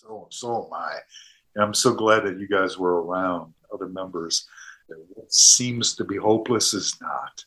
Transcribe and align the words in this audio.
So 0.00 0.28
so 0.30 0.64
am 0.64 0.72
I. 0.72 0.94
And 1.54 1.64
I'm 1.64 1.74
so 1.74 1.92
glad 1.92 2.24
that 2.24 2.38
you 2.38 2.48
guys 2.48 2.78
were 2.78 3.02
around, 3.02 3.52
other 3.72 3.86
members. 3.86 4.48
That 4.88 4.96
What 5.10 5.30
seems 5.30 5.94
to 5.96 6.04
be 6.04 6.16
hopeless 6.16 6.72
is 6.72 6.96
not. 7.02 7.44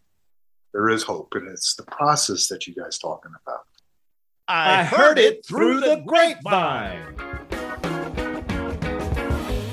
There 0.72 0.90
is 0.90 1.02
hope, 1.02 1.34
and 1.34 1.48
it's 1.50 1.74
the 1.76 1.84
process 1.84 2.48
that 2.50 2.68
you 2.68 2.76
guys 2.76 3.00
talking 3.00 3.32
about. 3.44 3.62
I 4.48 4.84
heard 4.84 5.18
it 5.18 5.44
through 5.46 5.80
the 5.80 6.04
grapevine. 6.06 7.16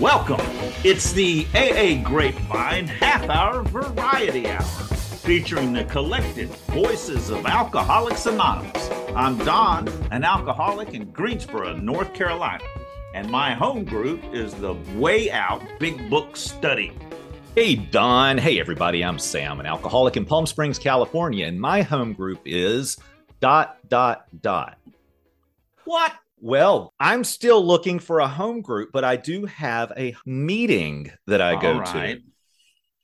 Welcome. 0.01 0.41
It's 0.83 1.13
the 1.13 1.47
AA 1.55 2.03
Grapevine 2.03 2.87
Half 2.87 3.29
Hour 3.29 3.63
Variety 3.65 4.49
Hour, 4.49 4.65
featuring 5.31 5.73
the 5.73 5.85
collected 5.85 6.49
voices 6.73 7.31
of 7.31 7.47
Alcoholics 7.47 8.27
Anonymous. 8.27 8.91
I'm 9.15 9.39
Don, 9.39 9.87
an 10.11 10.25
alcoholic 10.25 10.93
in 10.93 11.09
Greensboro, 11.13 11.77
North 11.77 12.13
Carolina, 12.15 12.65
and 13.15 13.31
my 13.31 13.55
home 13.55 13.85
group 13.85 14.21
is 14.35 14.53
the 14.55 14.75
Way 14.97 15.31
Out 15.31 15.63
Big 15.79 16.11
Book 16.11 16.37
Study. 16.37 16.93
Hey, 17.55 17.77
Don. 17.77 18.39
Hey, 18.39 18.59
everybody. 18.59 19.05
I'm 19.05 19.21
Sam, 19.21 19.61
an 19.61 19.67
alcoholic 19.67 20.17
in 20.17 20.25
Palm 20.25 20.49
Springs, 20.49 20.81
California, 20.81 21.47
and 21.47 21.61
my 21.61 21.83
home 21.83 22.13
group 22.13 22.41
is 22.45 22.99
dot, 23.39 23.79
dot, 23.89 24.27
dot. 24.43 24.79
What? 25.85 26.13
Well, 26.41 26.93
I'm 26.99 27.23
still 27.23 27.65
looking 27.65 28.01
for 28.01 28.19
a 28.19 28.27
home 28.27 28.63
group, 28.63 28.91
but 28.93 29.05
I 29.05 29.15
do 29.15 29.47
have 29.47 29.93
a 29.97 30.17
meeting 30.27 31.13
that 31.29 31.41
I 31.41 31.61
go 31.63 31.79
right. 31.79 32.19
to. 32.19 32.30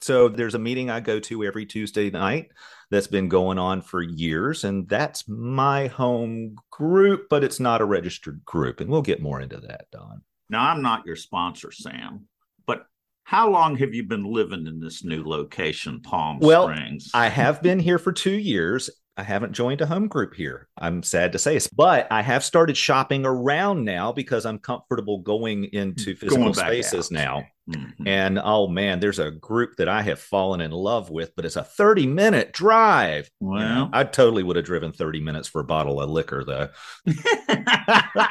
So 0.07 0.29
there's 0.29 0.55
a 0.55 0.61
meeting 0.61 0.89
I 0.89 1.01
go 1.01 1.19
to 1.19 1.43
every 1.43 1.67
Tuesday 1.67 2.11
night 2.11 2.53
that's 2.93 3.09
been 3.09 3.29
going 3.29 3.59
on 3.59 3.83
for 3.83 4.01
years, 4.01 4.63
and 4.63 4.89
that's 4.89 5.29
my 5.29 5.89
home 5.89 6.55
group, 6.71 7.27
but 7.29 7.43
it's 7.43 7.59
not 7.59 7.81
a 7.81 7.85
registered 7.85 8.45
group. 8.45 8.79
And 8.79 8.89
we'll 8.89 9.03
get 9.03 9.21
more 9.21 9.41
into 9.41 9.57
that, 9.57 9.87
Don. 9.91 10.23
Now, 10.49 10.71
I'm 10.71 10.81
not 10.81 11.05
your 11.07 11.17
sponsor, 11.17 11.73
Sam, 11.73 12.29
but 12.67 12.87
how 13.25 13.51
long 13.51 13.77
have 13.79 13.95
you 13.95 14.05
been 14.05 14.23
living 14.23 14.69
in 14.69 14.79
this 14.79 15.03
new 15.03 15.25
location, 15.25 16.01
Palm 16.03 16.39
well, 16.39 16.69
Springs? 16.69 17.11
I 17.13 17.29
have 17.29 17.61
been 17.61 17.81
here 17.81 17.99
for 17.99 18.13
two 18.13 18.39
years. 18.39 18.89
I 19.17 19.25
haven't 19.25 19.55
joined 19.55 19.81
a 19.81 19.87
home 19.87 20.07
group 20.07 20.35
here. 20.35 20.69
I'm 20.79 21.03
sad 21.03 21.33
to 21.33 21.41
say, 21.41 21.59
but 21.75 22.07
I 22.13 22.23
have 22.23 22.45
started 22.45 22.77
shopping 22.77 23.27
around 23.27 23.85
now 23.85 24.13
because 24.13 24.47
I'm 24.47 24.61
comfortable 24.61 25.19
going 25.19 25.65
into 25.65 26.15
physical 26.15 26.45
Going 26.45 26.55
spaces 26.55 27.07
out. 27.07 27.11
now. 27.11 27.47
Mhm. 27.69 28.07
And 28.07 28.39
oh 28.43 28.69
man, 28.69 29.01
there's 29.01 29.19
a 29.19 29.31
group 29.33 29.77
that 29.79 29.89
I 29.89 30.03
have 30.03 30.21
fallen 30.21 30.61
in 30.61 30.71
love 30.71 31.11
with, 31.11 31.35
but 31.35 31.45
it's 31.45 31.57
a 31.57 31.65
30 31.65 32.07
minute 32.07 32.53
drive. 32.53 33.29
You 33.41 33.59
know, 33.59 33.91
I 33.93 34.05
totally 34.05 34.45
would 34.45 34.57
have 34.57 34.65
driven 34.65 34.93
30 34.93 35.21
minutes 35.21 35.49
for 35.49 35.61
a 35.61 35.65
bottle 35.65 36.01
of 36.01 36.09
liquor, 36.09 36.45
though. 36.45 36.69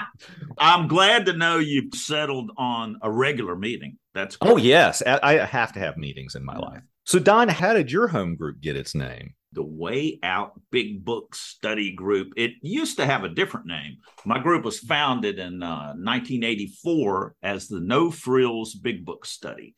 I'm 0.57 0.87
glad 0.87 1.25
to 1.25 1.33
know 1.33 1.57
you've 1.59 1.93
settled 1.93 2.51
on 2.57 2.97
a 3.01 3.11
regular 3.11 3.55
meeting. 3.55 3.97
That's 4.13 4.37
Oh, 4.41 4.57
yes. 4.57 5.03
I 5.05 5.19
I 5.21 5.45
have 5.45 5.73
to 5.73 5.79
have 5.79 5.97
meetings 5.97 6.35
in 6.35 6.45
my 6.45 6.57
life. 6.57 6.83
So, 7.03 7.19
Don, 7.19 7.49
how 7.49 7.73
did 7.73 7.91
your 7.91 8.07
home 8.07 8.35
group 8.35 8.61
get 8.61 8.75
its 8.75 8.95
name? 8.95 9.33
The 9.55 9.63
Way 9.63 10.19
Out 10.21 10.59
Big 10.69 11.03
Book 11.03 11.33
Study 11.33 11.93
Group. 11.93 12.33
It 12.37 12.51
used 12.61 12.97
to 12.97 13.05
have 13.05 13.23
a 13.23 13.29
different 13.29 13.65
name. 13.65 13.97
My 14.25 14.37
group 14.37 14.65
was 14.65 14.79
founded 14.79 15.39
in 15.39 15.63
uh, 15.63 15.93
1984 15.95 17.35
as 17.41 17.67
the 17.67 17.79
No 17.79 18.11
Frills 18.11 18.75
Big 18.75 19.05
Book 19.05 19.25
Study. 19.25 19.73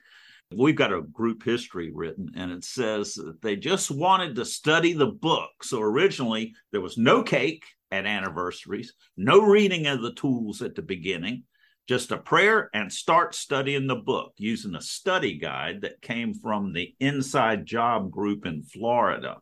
We've 0.55 0.75
got 0.75 0.93
a 0.93 1.01
group 1.01 1.43
history 1.43 1.91
written, 1.93 2.31
and 2.35 2.51
it 2.51 2.63
says 2.63 3.13
that 3.15 3.41
they 3.41 3.55
just 3.55 3.91
wanted 3.91 4.35
to 4.35 4.45
study 4.45 4.93
the 4.93 5.07
book. 5.07 5.63
So 5.63 5.81
originally, 5.81 6.55
there 6.71 6.81
was 6.81 6.97
no 6.97 7.21
cake 7.21 7.65
at 7.91 8.05
anniversaries, 8.05 8.93
no 9.15 9.41
reading 9.41 9.87
of 9.87 10.01
the 10.01 10.13
tools 10.13 10.61
at 10.61 10.75
the 10.75 10.81
beginning, 10.81 11.43
just 11.87 12.11
a 12.11 12.17
prayer 12.17 12.69
and 12.73 12.91
start 12.91 13.33
studying 13.33 13.87
the 13.87 13.95
book 13.95 14.33
using 14.37 14.75
a 14.75 14.81
study 14.81 15.37
guide 15.37 15.81
that 15.81 16.01
came 16.01 16.33
from 16.33 16.73
the 16.73 16.93
Inside 16.99 17.65
Job 17.65 18.11
group 18.11 18.45
in 18.45 18.63
Florida 18.63 19.37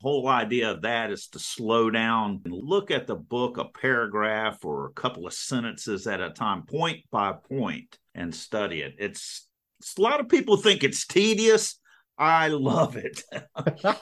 whole 0.00 0.28
idea 0.28 0.70
of 0.70 0.82
that 0.82 1.10
is 1.10 1.28
to 1.28 1.38
slow 1.38 1.90
down 1.90 2.40
and 2.44 2.52
look 2.52 2.90
at 2.90 3.06
the 3.06 3.14
book 3.14 3.58
a 3.58 3.64
paragraph 3.64 4.64
or 4.64 4.86
a 4.86 4.92
couple 4.92 5.26
of 5.26 5.32
sentences 5.32 6.06
at 6.06 6.20
a 6.20 6.30
time 6.30 6.62
point 6.62 6.98
by 7.10 7.32
point 7.32 7.98
and 8.14 8.34
study 8.34 8.80
it. 8.82 8.94
It's, 8.98 9.48
it's 9.80 9.96
a 9.96 10.02
lot 10.02 10.20
of 10.20 10.28
people 10.28 10.56
think 10.56 10.82
it's 10.82 11.06
tedious. 11.06 11.78
I 12.18 12.48
love 12.48 12.96
it. 12.96 13.22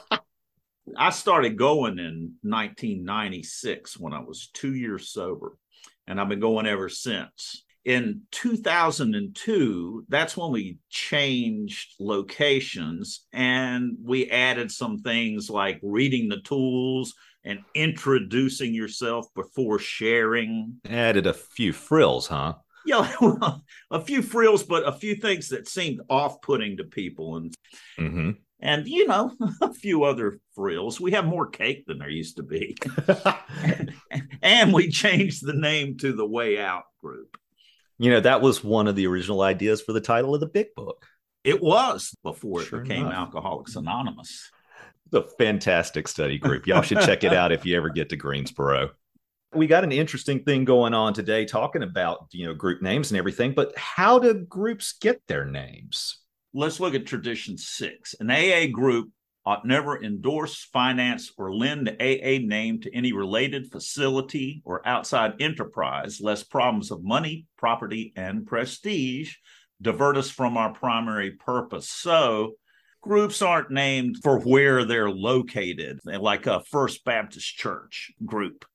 I 0.97 1.09
started 1.11 1.57
going 1.57 1.99
in 1.99 2.35
1996 2.41 3.99
when 3.99 4.13
i 4.13 4.19
was 4.19 4.49
two 4.53 4.73
years 4.73 5.09
sober 5.09 5.57
and 6.07 6.19
i've 6.19 6.29
been 6.29 6.39
going 6.39 6.65
ever 6.65 6.89
since 6.89 7.63
in 7.83 8.21
2002 8.31 10.05
that's 10.07 10.37
when 10.37 10.51
we 10.51 10.77
changed 10.89 11.95
locations 11.99 13.25
and 13.33 13.97
we 14.03 14.29
added 14.29 14.71
some 14.71 14.99
things 14.99 15.49
like 15.49 15.79
reading 15.81 16.29
the 16.29 16.41
tools 16.41 17.13
and 17.43 17.59
introducing 17.73 18.71
yourself 18.71 19.25
before 19.33 19.79
sharing. 19.79 20.79
Added 20.87 21.25
a 21.25 21.33
few 21.33 21.73
frills, 21.73 22.27
huh? 22.27 22.53
yeah 22.85 23.11
well, 23.21 23.63
a 23.91 24.01
few 24.01 24.21
frills 24.21 24.63
but 24.63 24.87
a 24.87 24.91
few 24.91 25.15
things 25.15 25.49
that 25.49 25.67
seemed 25.67 26.01
off-putting 26.09 26.77
to 26.77 26.83
people 26.83 27.37
and 27.37 27.53
hmm 27.97 28.31
and 28.59 28.87
you 28.87 29.07
know 29.07 29.31
a 29.61 29.73
few 29.73 30.03
other 30.03 30.39
frills. 30.53 30.99
We 30.99 31.11
have 31.11 31.25
more 31.25 31.47
cake 31.47 31.85
than 31.87 31.97
there 31.97 32.09
used 32.09 32.37
to 32.37 32.43
be. 32.43 32.77
And 34.43 34.73
we 34.73 34.89
changed 34.89 35.45
the 35.45 35.53
name 35.53 35.97
to 35.97 36.13
the 36.13 36.25
way 36.25 36.59
out 36.59 36.85
group 36.99 37.37
you 38.01 38.09
know, 38.09 38.19
that 38.19 38.41
was 38.41 38.63
one 38.63 38.87
of 38.87 38.95
the 38.95 39.05
original 39.05 39.41
ideas 39.41 39.79
for 39.79 39.93
the 39.93 40.01
title 40.01 40.33
of 40.33 40.41
the 40.41 40.47
big 40.47 40.73
book. 40.75 41.05
It 41.43 41.61
was 41.61 42.15
before 42.23 42.63
it 42.63 42.71
became 42.71 43.05
enough. 43.05 43.27
Alcoholics 43.35 43.75
Anonymous. 43.75 44.49
The 45.11 45.21
fantastic 45.37 46.07
study 46.07 46.39
group. 46.39 46.65
Y'all 46.65 46.81
should 46.81 47.01
check 47.01 47.23
it 47.23 47.31
out 47.31 47.51
if 47.51 47.63
you 47.63 47.77
ever 47.77 47.89
get 47.89 48.09
to 48.09 48.15
Greensboro. 48.15 48.89
We 49.53 49.67
got 49.67 49.83
an 49.83 49.91
interesting 49.91 50.43
thing 50.43 50.65
going 50.65 50.95
on 50.95 51.13
today 51.13 51.45
talking 51.45 51.83
about, 51.83 52.25
you 52.31 52.47
know, 52.47 52.55
group 52.55 52.81
names 52.81 53.11
and 53.11 53.19
everything, 53.19 53.53
but 53.53 53.77
how 53.77 54.17
do 54.17 54.33
groups 54.33 54.93
get 54.99 55.21
their 55.27 55.45
names? 55.45 56.21
Let's 56.55 56.79
look 56.79 56.95
at 56.95 57.05
tradition 57.05 57.55
six. 57.55 58.15
An 58.19 58.31
AA 58.31 58.65
group 58.71 59.11
ought 59.45 59.65
never 59.65 60.01
endorse, 60.01 60.63
finance, 60.71 61.31
or 61.37 61.53
lend 61.53 61.87
the 61.87 61.93
AA 61.93 62.45
name 62.45 62.79
to 62.81 62.95
any 62.95 63.11
related 63.11 63.71
facility 63.71 64.61
or 64.65 64.87
outside 64.87 65.41
enterprise, 65.41 66.19
lest 66.21 66.51
problems 66.51 66.91
of 66.91 67.03
money, 67.03 67.47
property, 67.57 68.13
and 68.15 68.45
prestige 68.45 69.35
divert 69.81 70.17
us 70.17 70.29
from 70.29 70.57
our 70.57 70.73
primary 70.73 71.31
purpose. 71.31 71.89
So, 71.89 72.53
groups 73.01 73.41
aren't 73.41 73.71
named 73.71 74.17
for 74.21 74.39
where 74.39 74.85
they're 74.85 75.09
located, 75.09 75.99
like 76.05 76.45
a 76.45 76.61
First 76.69 77.03
Baptist 77.03 77.55
Church 77.57 78.11
group. 78.25 78.65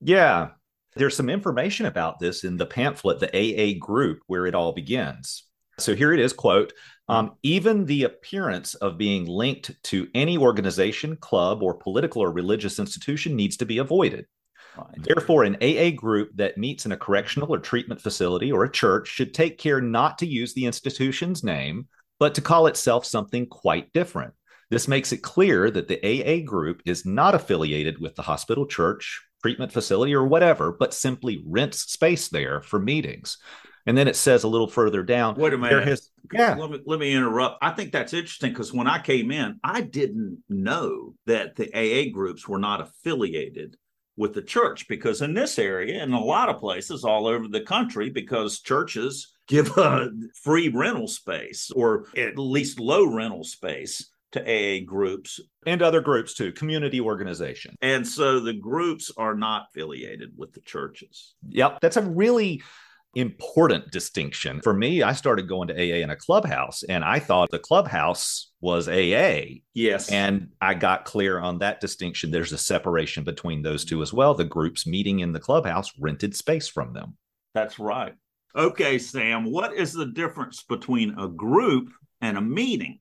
Yeah. 0.00 0.50
There's 0.94 1.14
some 1.14 1.28
information 1.28 1.84
about 1.84 2.18
this 2.20 2.42
in 2.42 2.56
the 2.56 2.64
pamphlet, 2.64 3.20
the 3.20 3.28
AA 3.36 3.78
group, 3.78 4.20
where 4.28 4.46
it 4.46 4.54
all 4.54 4.72
begins. 4.72 5.44
So 5.78 5.94
here 5.94 6.14
it 6.14 6.20
is 6.20 6.32
quote, 6.32 6.72
um, 7.08 7.32
even 7.42 7.84
the 7.84 8.04
appearance 8.04 8.74
of 8.74 8.98
being 8.98 9.26
linked 9.26 9.70
to 9.84 10.08
any 10.14 10.36
organization, 10.36 11.16
club, 11.16 11.62
or 11.62 11.74
political 11.74 12.22
or 12.22 12.32
religious 12.32 12.78
institution 12.78 13.36
needs 13.36 13.56
to 13.58 13.66
be 13.66 13.78
avoided. 13.78 14.26
Therefore, 14.98 15.44
an 15.44 15.56
AA 15.62 15.90
group 15.90 16.32
that 16.34 16.58
meets 16.58 16.84
in 16.84 16.92
a 16.92 16.96
correctional 16.96 17.54
or 17.54 17.58
treatment 17.58 18.00
facility 18.00 18.52
or 18.52 18.64
a 18.64 18.70
church 18.70 19.08
should 19.08 19.32
take 19.32 19.58
care 19.58 19.80
not 19.80 20.18
to 20.18 20.26
use 20.26 20.52
the 20.52 20.66
institution's 20.66 21.42
name, 21.42 21.88
but 22.18 22.34
to 22.34 22.40
call 22.40 22.66
itself 22.66 23.06
something 23.06 23.46
quite 23.46 23.92
different. 23.92 24.34
This 24.68 24.88
makes 24.88 25.12
it 25.12 25.18
clear 25.18 25.70
that 25.70 25.88
the 25.88 26.00
AA 26.02 26.44
group 26.44 26.82
is 26.84 27.06
not 27.06 27.34
affiliated 27.34 28.00
with 28.00 28.16
the 28.16 28.22
hospital, 28.22 28.66
church, 28.66 29.22
treatment 29.42 29.72
facility, 29.72 30.14
or 30.14 30.26
whatever, 30.26 30.72
but 30.72 30.92
simply 30.92 31.42
rents 31.46 31.92
space 31.92 32.28
there 32.28 32.60
for 32.62 32.80
meetings. 32.80 33.38
And 33.86 33.96
then 33.96 34.08
it 34.08 34.16
says 34.16 34.42
a 34.44 34.48
little 34.48 34.66
further 34.68 35.02
down. 35.02 35.36
Wait 35.36 35.52
a 35.52 35.58
minute. 35.58 35.86
has- 35.86 36.10
yeah. 36.32 36.56
Let 36.56 36.70
me 36.70 36.80
let 36.86 36.98
me 36.98 37.12
interrupt. 37.14 37.58
I 37.62 37.70
think 37.70 37.92
that's 37.92 38.12
interesting 38.12 38.50
because 38.50 38.72
when 38.72 38.88
I 38.88 38.98
came 39.00 39.30
in, 39.30 39.60
I 39.62 39.80
didn't 39.80 40.42
know 40.48 41.14
that 41.26 41.54
the 41.56 41.70
AA 41.72 42.12
groups 42.12 42.48
were 42.48 42.58
not 42.58 42.80
affiliated 42.80 43.76
with 44.16 44.32
the 44.34 44.42
church 44.42 44.88
because 44.88 45.22
in 45.22 45.34
this 45.34 45.58
area 45.58 46.02
and 46.02 46.12
a 46.14 46.18
lot 46.18 46.48
of 46.48 46.58
places 46.58 47.04
all 47.04 47.26
over 47.26 47.46
the 47.48 47.60
country, 47.60 48.10
because 48.10 48.60
churches 48.60 49.34
give 49.46 49.68
a 49.76 50.10
free 50.42 50.68
rental 50.68 51.06
space 51.06 51.70
or 51.70 52.06
at 52.16 52.38
least 52.38 52.80
low 52.80 53.04
rental 53.06 53.44
space 53.44 54.10
to 54.32 54.40
AA 54.42 54.84
groups. 54.84 55.38
and 55.66 55.82
other 55.82 56.00
groups 56.00 56.34
too, 56.34 56.50
community 56.52 57.00
organization. 57.00 57.76
And 57.82 58.06
so 58.06 58.40
the 58.40 58.52
groups 58.54 59.12
are 59.16 59.34
not 59.36 59.66
affiliated 59.70 60.32
with 60.36 60.52
the 60.52 60.60
churches. 60.60 61.34
Yep. 61.48 61.80
That's 61.80 61.96
a 61.96 62.02
really 62.02 62.62
important 63.14 63.90
distinction. 63.90 64.60
For 64.62 64.74
me, 64.74 65.02
I 65.02 65.12
started 65.12 65.48
going 65.48 65.68
to 65.68 65.74
AA 65.74 66.02
in 66.02 66.10
a 66.10 66.16
clubhouse 66.16 66.82
and 66.82 67.04
I 67.04 67.18
thought 67.18 67.50
the 67.50 67.58
clubhouse 67.58 68.52
was 68.60 68.88
AA. 68.88 69.60
Yes. 69.74 70.10
And 70.10 70.48
I 70.60 70.74
got 70.74 71.04
clear 71.04 71.38
on 71.38 71.58
that 71.60 71.80
distinction. 71.80 72.30
There's 72.30 72.52
a 72.52 72.58
separation 72.58 73.24
between 73.24 73.62
those 73.62 73.84
two 73.84 74.02
as 74.02 74.12
well. 74.12 74.34
The 74.34 74.44
groups 74.44 74.86
meeting 74.86 75.20
in 75.20 75.32
the 75.32 75.40
clubhouse 75.40 75.90
rented 75.98 76.36
space 76.36 76.68
from 76.68 76.92
them. 76.92 77.16
That's 77.54 77.78
right. 77.78 78.14
Okay, 78.54 78.98
Sam, 78.98 79.50
what 79.50 79.74
is 79.74 79.92
the 79.92 80.06
difference 80.06 80.62
between 80.62 81.18
a 81.18 81.28
group 81.28 81.90
and 82.20 82.36
a 82.36 82.42
meeting? 82.42 83.00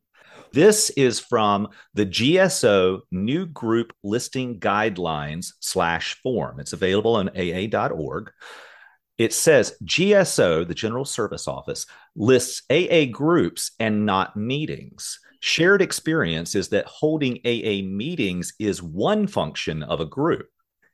This 0.52 0.90
is 0.92 1.20
from 1.20 1.68
the 1.94 2.06
GSO 2.06 3.02
New 3.12 3.46
Group 3.46 3.92
Listing 4.04 4.60
Guidelines 4.60 5.48
slash 5.60 6.16
form. 6.24 6.60
It's 6.60 6.72
available 6.72 7.16
on 7.16 7.30
AA.org. 7.30 8.32
It 9.18 9.34
says 9.34 9.78
GSO, 9.84 10.68
the 10.68 10.74
General 10.74 11.06
Service 11.06 11.48
Office, 11.48 11.86
lists 12.16 12.64
AA 12.70 13.06
groups 13.12 13.72
and 13.80 14.06
not 14.06 14.36
meetings. 14.36 15.20
Shared 15.40 15.82
experience 15.82 16.56
is 16.56 16.70
that 16.70 16.86
holding 16.86 17.40
AA 17.46 17.86
meetings 17.86 18.54
is 18.60 18.82
one 18.82 19.28
function 19.28 19.84
of 19.84 20.00
a 20.00 20.06
group. 20.06 20.50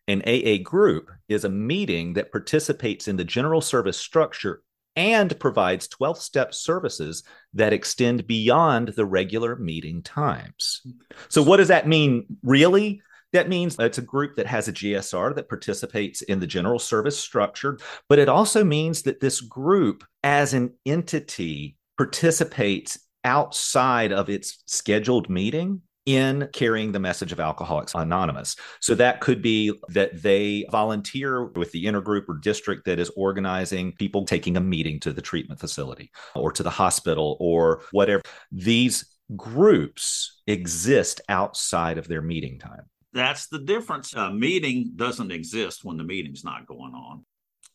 An 0.08 0.22
AA 0.28 0.58
group 0.62 1.10
is 1.30 1.46
a 1.46 1.50
meeting 1.50 2.14
that 2.14 2.32
participates 2.32 3.08
in 3.08 3.16
the 3.16 3.24
general 3.24 3.62
service 3.62 3.98
structure 3.98 4.62
and 4.96 5.40
provides 5.40 5.88
12 5.88 6.18
step 6.18 6.54
services 6.54 7.24
that 7.54 7.74
extend 7.74 8.28
beyond 8.28 8.90
the 8.90 9.06
regular 9.06 9.56
meeting 9.56 10.02
times. 10.02 10.82
So, 11.30 11.42
what 11.42 11.58
does 11.58 11.70
that 11.70 11.88
mean 11.88 12.26
really? 12.44 13.02
That 13.34 13.50
means 13.50 13.78
it's 13.80 13.98
a 13.98 14.04
group 14.04 14.36
that 14.36 14.48
has 14.48 14.68
a 14.68 14.74
GSR 14.74 15.36
that 15.36 15.50
participates 15.50 16.22
in 16.22 16.40
the 16.40 16.48
general 16.48 16.80
service 16.80 17.18
structure, 17.18 17.80
but 18.10 18.20
it 18.20 18.30
also 18.30 18.64
means 18.64 19.04
that 19.04 19.20
this 19.20 19.42
group, 19.42 20.04
as 20.24 20.54
an 20.54 20.74
entity, 20.86 21.78
participates 21.98 23.00
outside 23.24 24.12
of 24.12 24.30
its 24.30 24.64
scheduled 24.66 25.30
meeting 25.30 25.82
in 26.06 26.50
carrying 26.52 26.92
the 26.92 27.00
message 27.00 27.32
of 27.32 27.40
Alcoholics 27.40 27.94
Anonymous. 27.94 28.56
So 28.80 28.96
that 28.96 29.22
could 29.22 29.42
be 29.42 29.72
that 29.90 30.22
they 30.22 30.66
volunteer 30.72 31.46
with 31.46 31.72
the 31.72 31.86
intergroup 31.86 32.24
or 32.28 32.40
district 32.40 32.86
that 32.86 33.00
is 33.00 33.12
organizing 33.16 33.94
people 33.94 34.26
taking 34.26 34.58
a 34.58 34.62
meeting 34.62 35.00
to 35.02 35.14
the 35.14 35.22
treatment 35.22 35.60
facility 35.60 36.12
or 36.34 36.52
to 36.54 36.64
the 36.64 36.72
hospital 36.72 37.38
or 37.40 37.84
whatever. 37.92 38.24
These 38.52 39.06
groups 39.36 40.42
exist 40.48 41.22
outside 41.30 41.98
of 42.00 42.08
their 42.08 42.22
meeting 42.22 42.58
time. 42.58 42.86
That's 43.14 43.48
the 43.48 43.60
difference. 43.60 44.14
A 44.14 44.32
meeting 44.32 44.94
doesn't 44.96 45.32
exist 45.32 45.84
when 45.84 45.98
the 45.98 46.04
meeting's 46.04 46.44
not 46.44 46.66
going 46.66 46.94
on. 46.94 47.26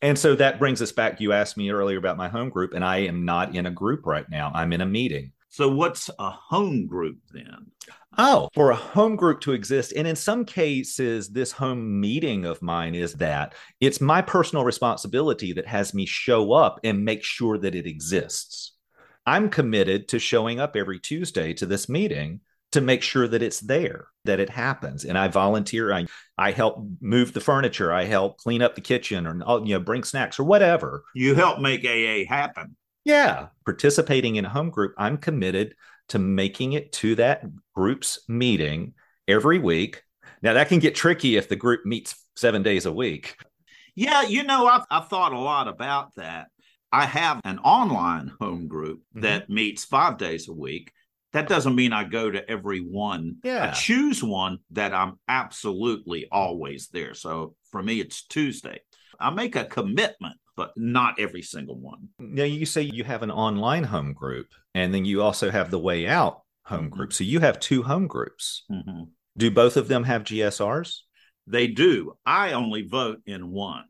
And 0.03 0.19
so 0.19 0.35
that 0.37 0.59
brings 0.59 0.83
us 0.83 0.93
back. 0.93 1.21
You 1.21 1.33
asked 1.33 1.57
me 1.57 1.71
earlier 1.71 1.99
about 1.99 2.17
my 2.17 2.29
home 2.29 2.51
group, 2.51 2.75
and 2.75 2.85
I 2.85 2.99
am 2.99 3.25
not 3.25 3.55
in 3.55 3.67
a 3.67 3.71
group 3.71 4.07
right 4.07 4.29
now. 4.29 4.53
I'm 4.55 4.73
in 4.73 4.83
a 4.83 4.87
meeting. 4.87 5.33
So, 5.49 5.69
what's 5.69 6.11
a 6.19 6.31
home 6.31 6.87
group 6.87 7.19
then? 7.33 7.71
Oh, 8.19 8.51
for 8.55 8.71
a 8.71 8.77
home 8.77 9.17
group 9.17 9.41
to 9.43 9.53
exist. 9.53 9.93
And 9.97 10.07
in 10.07 10.17
some 10.17 10.45
cases, 10.45 11.31
this 11.31 11.53
home 11.53 11.99
meeting 11.99 12.45
of 12.45 12.61
mine 12.61 12.95
is 12.95 13.15
that 13.15 13.55
it's 13.81 14.01
my 14.01 14.21
personal 14.21 14.65
responsibility 14.65 15.53
that 15.55 15.67
has 15.67 15.95
me 15.95 16.05
show 16.05 16.53
up 16.53 16.81
and 16.85 17.05
make 17.05 17.25
sure 17.25 17.57
that 17.59 17.75
it 17.75 17.87
exists. 17.87 18.73
I'm 19.25 19.49
committed 19.49 20.09
to 20.09 20.19
showing 20.19 20.61
up 20.61 20.77
every 20.77 20.99
Tuesday 20.99 21.53
to 21.55 21.67
this 21.67 21.89
meeting 21.89 22.41
to 22.73 22.81
make 22.81 23.03
sure 23.03 23.29
that 23.29 23.43
it's 23.43 23.61
there, 23.61 24.09
that 24.25 24.41
it 24.41 24.51
happens. 24.51 25.05
And 25.05 25.17
I 25.17 25.29
volunteer. 25.29 25.93
I, 25.93 26.07
I 26.37 26.51
help 26.51 26.85
move 27.01 27.33
the 27.33 27.41
furniture. 27.41 27.93
I 27.93 28.05
help 28.05 28.39
clean 28.39 28.63
up 28.63 28.75
the 28.75 28.81
kitchen 28.81 29.27
or, 29.27 29.65
you 29.65 29.75
know, 29.75 29.81
bring 29.81 30.05
snacks 30.05 30.39
or 30.39 30.45
whatever. 30.45 31.05
You 31.15 31.35
help 31.35 31.61
make 31.61 31.85
AA 31.85 32.29
happen. 32.29 32.77
Yeah. 33.05 33.49
Participating 33.65 34.37
in 34.37 34.45
a 34.45 34.51
home 34.51 34.71
group, 34.71 34.95
I'm 34.99 35.17
committed 35.17 35.75
to 36.09 36.19
making 36.19 36.73
it 36.73 36.93
to 36.93 37.15
that 37.17 37.45
group's 37.75 38.21
meeting 38.29 38.95
every 39.29 39.59
week. 39.59 40.03
Now, 40.43 40.55
that 40.55 40.69
can 40.69 40.81
get 40.81 40.95
tricky 40.95 41.37
if 41.37 41.49
the 41.49 41.57
group 41.57 41.87
meets 41.87 42.15
seven 42.37 42.63
days 42.63 42.87
a 42.87 42.93
week. 42.93 43.37
Yeah, 43.95 44.23
you 44.23 44.43
know, 44.43 44.67
I've, 44.67 44.85
I've 44.91 45.09
thought 45.09 45.33
a 45.33 45.39
lot 45.39 45.69
about 45.69 46.15
that. 46.17 46.49
I 46.93 47.07
have 47.07 47.41
an 47.45 47.59
online 47.61 48.33
home 48.41 48.69
group 48.69 49.01
mm-hmm. 49.01 49.23
that 49.23 49.49
meets 49.49 49.85
five 49.85 50.19
days 50.19 50.49
a 50.49 50.53
week. 50.53 50.93
That 51.37 51.49
doesn't 51.49 51.75
mean 51.75 51.93
I 51.93 52.05
go 52.05 52.31
to 52.31 52.49
every 52.51 52.81
one. 52.81 53.37
Yeah. 53.45 53.69
I 53.69 53.73
choose 53.73 54.23
one 54.23 54.59
that 54.71 54.95
I'm 54.95 55.19
absolutely 55.29 56.27
always 56.33 56.89
there. 56.89 57.15
So 57.15 57.55
for 57.71 57.83
me, 57.83 58.01
it's 58.01 58.25
Tuesday. 58.25 58.81
I 59.21 59.31
make 59.31 59.55
a 59.55 59.65
commitment 59.65 60.37
but 60.57 60.73
not 60.75 61.21
every 61.21 61.43
single 61.43 61.79
one. 61.79 62.09
Now, 62.19 62.45
you 62.45 62.65
say 62.65 62.81
you 62.81 63.05
have 63.05 63.23
an 63.23 63.31
online 63.31 63.85
home 63.85 64.15
group, 64.15 64.47
and 64.75 64.93
then 64.93 65.05
you 65.05 65.21
also 65.21 65.51
have 65.51 65.71
the 65.71 65.79
Way 65.79 66.07
Out 66.07 66.41
home 66.65 66.87
mm-hmm. 66.87 66.97
group. 66.97 67.13
So 67.13 67.25
you 67.25 67.41
have 67.41 67.61
two 67.61 67.83
home 67.83 68.07
groups. 68.07 68.65
Mm-hmm. 68.71 69.03
Do 69.37 69.51
both 69.51 69.77
of 69.77 69.89
them 69.89 70.05
have 70.05 70.25
GSRs? 70.25 71.01
They 71.47 71.67
do. 71.67 72.17
I 72.25 72.53
only 72.53 72.83
vote 72.83 73.21
in 73.27 73.51
one. 73.51 73.85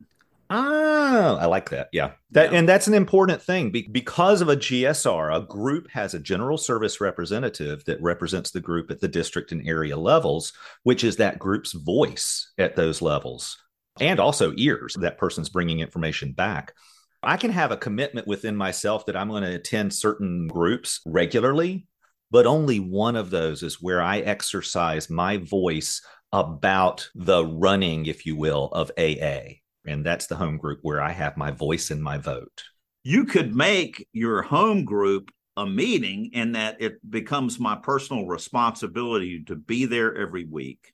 Oh, 0.48 1.36
I 1.40 1.46
like 1.46 1.70
that. 1.70 1.88
Yeah. 1.92 2.12
That 2.30 2.52
yeah. 2.52 2.58
and 2.58 2.68
that's 2.68 2.86
an 2.86 2.94
important 2.94 3.42
thing 3.42 3.70
because 3.70 4.40
of 4.40 4.48
a 4.48 4.56
GSR, 4.56 5.36
a 5.36 5.40
group 5.40 5.90
has 5.90 6.14
a 6.14 6.20
general 6.20 6.56
service 6.56 7.00
representative 7.00 7.84
that 7.86 8.00
represents 8.00 8.50
the 8.50 8.60
group 8.60 8.90
at 8.90 9.00
the 9.00 9.08
district 9.08 9.52
and 9.52 9.66
area 9.66 9.96
levels, 9.96 10.52
which 10.84 11.02
is 11.02 11.16
that 11.16 11.38
group's 11.38 11.72
voice 11.72 12.52
at 12.58 12.76
those 12.76 13.02
levels 13.02 13.56
and 14.00 14.20
also 14.20 14.52
ears. 14.56 14.94
That 15.00 15.18
person's 15.18 15.48
bringing 15.48 15.80
information 15.80 16.32
back. 16.32 16.74
I 17.22 17.36
can 17.36 17.50
have 17.50 17.72
a 17.72 17.76
commitment 17.76 18.26
within 18.26 18.56
myself 18.56 19.06
that 19.06 19.16
I'm 19.16 19.28
going 19.28 19.42
to 19.42 19.54
attend 19.54 19.92
certain 19.92 20.46
groups 20.46 21.00
regularly, 21.06 21.88
but 22.30 22.46
only 22.46 22.78
one 22.78 23.16
of 23.16 23.30
those 23.30 23.62
is 23.62 23.82
where 23.82 24.00
I 24.00 24.18
exercise 24.18 25.10
my 25.10 25.38
voice 25.38 26.02
about 26.32 27.08
the 27.14 27.44
running, 27.44 28.06
if 28.06 28.26
you 28.26 28.36
will, 28.36 28.66
of 28.72 28.92
AA. 28.98 29.56
And 29.86 30.04
that's 30.04 30.26
the 30.26 30.36
home 30.36 30.58
group 30.58 30.80
where 30.82 31.00
I 31.00 31.12
have 31.12 31.36
my 31.36 31.50
voice 31.50 31.90
and 31.90 32.02
my 32.02 32.18
vote. 32.18 32.62
You 33.02 33.24
could 33.24 33.54
make 33.54 34.06
your 34.12 34.42
home 34.42 34.84
group 34.84 35.30
a 35.56 35.66
meeting 35.66 36.30
and 36.34 36.54
that 36.54 36.80
it 36.80 36.94
becomes 37.08 37.58
my 37.58 37.76
personal 37.76 38.26
responsibility 38.26 39.42
to 39.44 39.56
be 39.56 39.86
there 39.86 40.14
every 40.16 40.44
week 40.44 40.92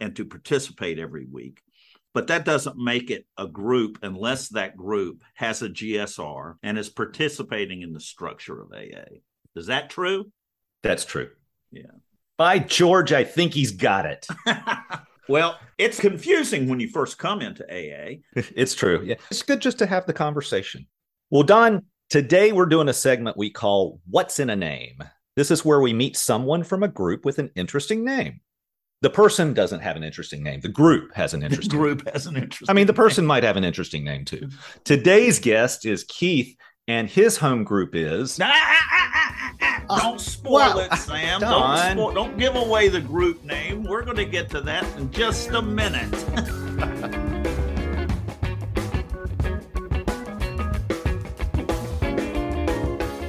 and 0.00 0.14
to 0.16 0.24
participate 0.24 0.98
every 0.98 1.26
week 1.30 1.62
but 2.14 2.26
that 2.26 2.44
doesn't 2.44 2.76
make 2.76 3.10
it 3.10 3.26
a 3.38 3.46
group 3.46 3.98
unless 4.02 4.48
that 4.50 4.76
group 4.76 5.22
has 5.34 5.62
a 5.62 5.68
GSR 5.68 6.54
and 6.62 6.78
is 6.78 6.90
participating 6.90 7.82
in 7.82 7.92
the 7.92 8.00
structure 8.00 8.60
of 8.60 8.72
AA. 8.72 9.20
Is 9.56 9.66
that 9.66 9.90
true? 9.90 10.30
That's 10.82 11.04
true. 11.04 11.30
Yeah. 11.70 11.92
By 12.36 12.58
George, 12.58 13.12
I 13.12 13.24
think 13.24 13.54
he's 13.54 13.72
got 13.72 14.06
it. 14.06 14.26
well, 15.28 15.58
it's 15.78 16.00
confusing 16.00 16.68
when 16.68 16.80
you 16.80 16.88
first 16.88 17.18
come 17.18 17.40
into 17.40 17.64
AA. 17.64 18.16
it's 18.34 18.74
true. 18.74 19.02
Yeah. 19.04 19.16
It's 19.30 19.42
good 19.42 19.60
just 19.60 19.78
to 19.78 19.86
have 19.86 20.06
the 20.06 20.12
conversation. 20.12 20.86
Well, 21.30 21.42
Don, 21.42 21.84
today 22.10 22.52
we're 22.52 22.66
doing 22.66 22.88
a 22.88 22.94
segment 22.94 23.36
we 23.36 23.50
call 23.50 24.00
What's 24.08 24.38
in 24.38 24.50
a 24.50 24.56
Name. 24.56 25.02
This 25.36 25.50
is 25.50 25.64
where 25.64 25.80
we 25.80 25.92
meet 25.94 26.16
someone 26.16 26.62
from 26.62 26.82
a 26.82 26.88
group 26.88 27.24
with 27.24 27.38
an 27.38 27.50
interesting 27.54 28.04
name 28.04 28.40
the 29.02 29.10
person 29.10 29.52
doesn't 29.52 29.80
have 29.80 29.96
an 29.96 30.04
interesting 30.04 30.42
name. 30.42 30.60
The 30.60 30.68
group 30.68 31.12
has 31.14 31.34
an 31.34 31.42
interesting. 31.42 31.76
The 31.76 31.76
group 31.76 32.04
name. 32.04 32.12
has 32.12 32.26
an 32.26 32.36
interesting. 32.36 32.70
I 32.70 32.72
mean, 32.72 32.86
the 32.86 32.94
person 32.94 33.24
name. 33.24 33.28
might 33.28 33.42
have 33.42 33.56
an 33.56 33.64
interesting 33.64 34.04
name 34.04 34.24
too. 34.24 34.48
Today's 34.84 35.40
guest 35.40 35.84
is 35.84 36.04
Keith, 36.04 36.56
and 36.88 37.08
his 37.08 37.36
home 37.36 37.62
group 37.64 37.94
is. 37.94 38.38
Ah, 38.40 38.50
ah, 38.52 39.54
ah, 39.60 39.84
uh, 39.88 40.00
don't 40.00 40.20
spoil 40.20 40.52
well, 40.52 40.78
it, 40.80 40.92
Sam. 40.96 41.40
Don't, 41.40 41.92
spoil, 41.92 42.12
don't 42.12 42.36
give 42.38 42.56
away 42.56 42.88
the 42.88 43.00
group 43.00 43.44
name. 43.44 43.84
We're 43.84 44.02
going 44.02 44.16
to 44.16 44.24
get 44.24 44.50
to 44.50 44.60
that 44.62 44.84
in 44.96 45.10
just 45.10 45.50
a 45.50 45.62
minute. 45.62 46.12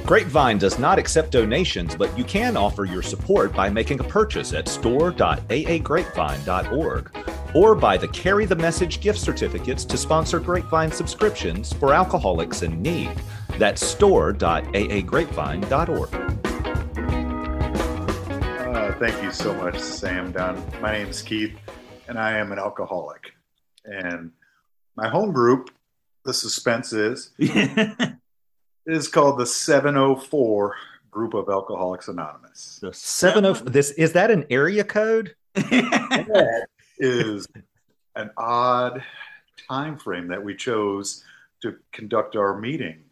Grapevine 0.04 0.58
does 0.58 0.78
not 0.78 0.98
accept 0.98 1.30
donations, 1.30 1.96
but 1.96 2.14
you 2.16 2.22
can 2.24 2.56
offer 2.58 2.84
your 2.84 3.02
support 3.02 3.54
by 3.54 3.70
making 3.70 4.00
a 4.00 4.04
purchase 4.04 4.52
at 4.52 4.68
store.aagrapevine.org 4.68 7.10
or 7.54 7.74
by 7.74 7.96
the 7.96 8.08
Carry 8.08 8.44
the 8.44 8.56
Message 8.56 9.00
gift 9.00 9.18
certificates 9.18 9.86
to 9.86 9.96
sponsor 9.96 10.38
Grapevine 10.40 10.92
subscriptions 10.92 11.72
for 11.72 11.94
alcoholics 11.94 12.60
in 12.62 12.82
need. 12.82 13.12
That's 13.58 13.84
store.aagrapevine.org. 13.86 16.14
Uh, 18.76 18.92
thank 18.98 19.22
you 19.22 19.30
so 19.30 19.54
much, 19.54 19.78
Sam 19.78 20.32
Don. 20.32 20.60
My 20.80 20.92
name 20.92 21.06
is 21.06 21.22
Keith, 21.22 21.56
and 22.08 22.18
I 22.18 22.36
am 22.36 22.50
an 22.50 22.58
alcoholic. 22.58 23.32
And 23.84 24.32
my 24.96 25.08
home 25.08 25.30
group, 25.32 25.70
the 26.24 26.34
suspense 26.34 26.92
is 26.92 27.30
is 28.86 29.08
called 29.08 29.38
the 29.38 29.46
704 29.46 30.74
Group 31.10 31.34
of 31.34 31.48
Alcoholics 31.48 32.08
Anonymous. 32.08 32.80
The 32.82 32.92
704 32.92 33.70
this 33.70 33.92
is 33.92 34.12
that 34.14 34.32
an 34.32 34.46
area 34.50 34.82
code? 34.82 35.36
that 35.54 36.66
is 36.98 37.46
an 38.16 38.30
odd 38.36 39.00
time 39.68 39.96
frame 39.96 40.26
that 40.28 40.42
we 40.42 40.56
chose 40.56 41.22
to 41.62 41.76
conduct 41.92 42.34
our 42.34 42.58
meeting 42.58 43.03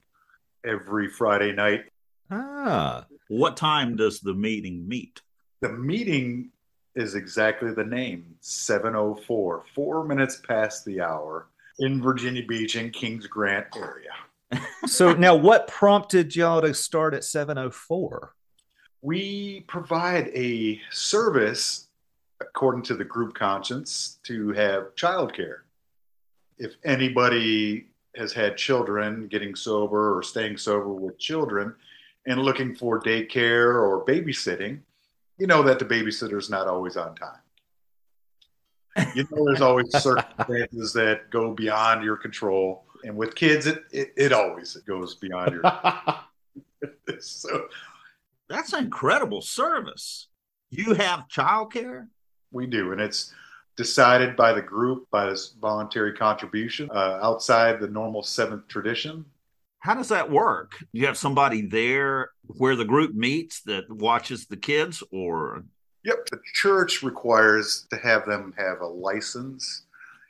every 0.64 1.09
Friday 1.09 1.52
night. 1.52 1.85
Ah. 2.31 3.07
What 3.28 3.57
time 3.57 3.97
does 3.97 4.21
the 4.21 4.35
meeting 4.35 4.87
meet? 4.87 5.21
The 5.61 5.71
meeting 5.71 6.50
is 6.95 7.14
exactly 7.14 7.73
the 7.73 7.85
name 7.85 8.35
704, 8.40 9.64
four 9.75 10.04
minutes 10.04 10.40
past 10.47 10.85
the 10.85 11.00
hour. 11.00 11.49
in 11.78 12.02
Virginia 12.02 12.45
Beach 12.47 12.75
and 12.76 12.92
Kings 12.92 13.26
Grant 13.26 13.66
area. 13.75 14.11
so 14.87 15.14
now 15.14 15.35
what 15.35 15.66
prompted 15.69 16.37
y'all 16.37 16.61
to 16.61 16.75
start 16.75 17.14
at 17.14 17.25
704? 17.25 18.35
We 19.00 19.64
provide 19.69 20.28
a 20.35 20.78
service 20.90 21.88
according 22.40 22.83
to 22.83 22.95
the 22.95 23.04
group 23.04 23.35
conscience 23.35 24.19
to 24.25 24.52
have 24.52 24.95
childcare. 24.97 25.61
If 26.59 26.75
anybody 26.85 27.87
has 28.16 28.33
had 28.33 28.57
children 28.57 29.26
getting 29.28 29.54
sober 29.54 30.16
or 30.16 30.23
staying 30.23 30.57
sober 30.57 30.88
with 30.88 31.19
children 31.19 31.75
and 32.26 32.40
looking 32.40 32.75
for 32.75 33.00
daycare 33.00 33.75
or 33.75 34.04
babysitting, 34.04 34.81
you 35.38 35.47
know 35.47 35.62
that 35.62 35.78
the 35.78 35.85
babysitter's 35.85 36.50
not 36.50 36.69
always 36.69 36.97
on 36.97 37.14
time. 37.14 37.40
You 39.14 39.26
know, 39.31 39.47
there's 39.47 39.62
always 39.62 39.90
circumstances 40.02 40.92
that 40.92 41.31
go 41.31 41.52
beyond 41.52 42.04
your 42.04 42.16
control. 42.16 42.85
And 43.04 43.16
with 43.16 43.35
kids, 43.35 43.66
it, 43.66 43.83
it, 43.90 44.12
it 44.16 44.33
always 44.33 44.76
goes 44.87 45.14
beyond 45.16 45.52
your 45.52 45.62
so 47.21 47.69
that's 48.49 48.73
incredible 48.73 49.42
service. 49.42 50.28
You 50.71 50.95
have 50.95 51.28
childcare? 51.28 52.09
We 52.50 52.66
do, 52.66 52.92
and 52.92 53.00
it's 53.00 53.33
decided 53.76 54.36
by 54.36 54.52
the 54.52 54.62
group 54.62 55.08
by 55.10 55.26
this 55.26 55.54
voluntary 55.60 56.12
contribution 56.12 56.90
uh, 56.92 57.18
outside 57.22 57.80
the 57.80 57.88
normal 57.88 58.22
seventh 58.22 58.68
tradition. 58.68 59.24
How 59.80 59.94
does 59.94 60.08
that 60.08 60.30
work? 60.30 60.72
You 60.92 61.06
have 61.06 61.16
somebody 61.16 61.62
there 61.62 62.30
where 62.46 62.76
the 62.76 62.84
group 62.84 63.14
meets 63.14 63.62
that 63.62 63.90
watches 63.90 64.46
the 64.46 64.56
kids, 64.56 65.02
or? 65.10 65.64
Yep, 66.04 66.26
the 66.30 66.38
church 66.54 67.02
requires 67.02 67.86
to 67.90 67.96
have 67.96 68.26
them 68.26 68.54
have 68.56 68.80
a 68.80 68.86
license 68.86 69.82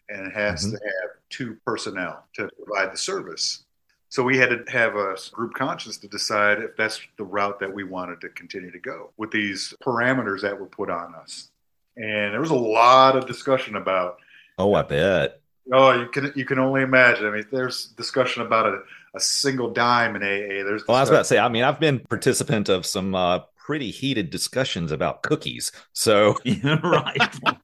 and 0.08 0.26
it 0.26 0.34
has 0.34 0.66
mm-hmm. 0.66 0.76
to 0.76 0.80
have 0.82 1.10
two 1.30 1.56
personnel 1.66 2.24
to 2.34 2.48
provide 2.64 2.92
the 2.92 2.98
service. 2.98 3.64
So 4.08 4.22
we 4.22 4.36
had 4.36 4.50
to 4.50 4.70
have 4.70 4.94
a 4.94 5.16
group 5.32 5.54
conscience 5.54 5.96
to 5.98 6.08
decide 6.08 6.58
if 6.58 6.76
that's 6.76 7.00
the 7.16 7.24
route 7.24 7.58
that 7.60 7.72
we 7.72 7.84
wanted 7.84 8.20
to 8.20 8.28
continue 8.30 8.70
to 8.70 8.78
go 8.78 9.10
with 9.16 9.30
these 9.30 9.72
parameters 9.82 10.42
that 10.42 10.58
were 10.58 10.66
put 10.66 10.90
on 10.90 11.14
us 11.14 11.51
and 11.96 12.32
there 12.32 12.40
was 12.40 12.50
a 12.50 12.54
lot 12.54 13.16
of 13.16 13.26
discussion 13.26 13.76
about. 13.76 14.18
Oh, 14.58 14.74
I 14.74 14.82
bet. 14.82 15.40
Oh, 15.72 15.92
you 15.92 16.08
can 16.08 16.32
you 16.34 16.44
can 16.44 16.58
only 16.58 16.82
imagine. 16.82 17.26
I 17.26 17.30
mean, 17.30 17.46
there's 17.50 17.86
discussion 17.86 18.42
about 18.42 18.66
a, 18.66 18.78
a 19.14 19.20
single 19.20 19.70
dime 19.70 20.16
in 20.16 20.22
AA. 20.22 20.64
There's 20.64 20.86
well, 20.86 20.96
I 20.96 21.00
was 21.00 21.08
about 21.08 21.18
to 21.18 21.24
say. 21.24 21.38
I 21.38 21.48
mean, 21.48 21.64
I've 21.64 21.80
been 21.80 22.00
participant 22.00 22.68
of 22.68 22.84
some 22.84 23.14
uh, 23.14 23.40
pretty 23.56 23.90
heated 23.90 24.30
discussions 24.30 24.90
about 24.90 25.22
cookies. 25.22 25.72
So 25.92 26.36
yeah, 26.44 26.80
right. 26.82 27.38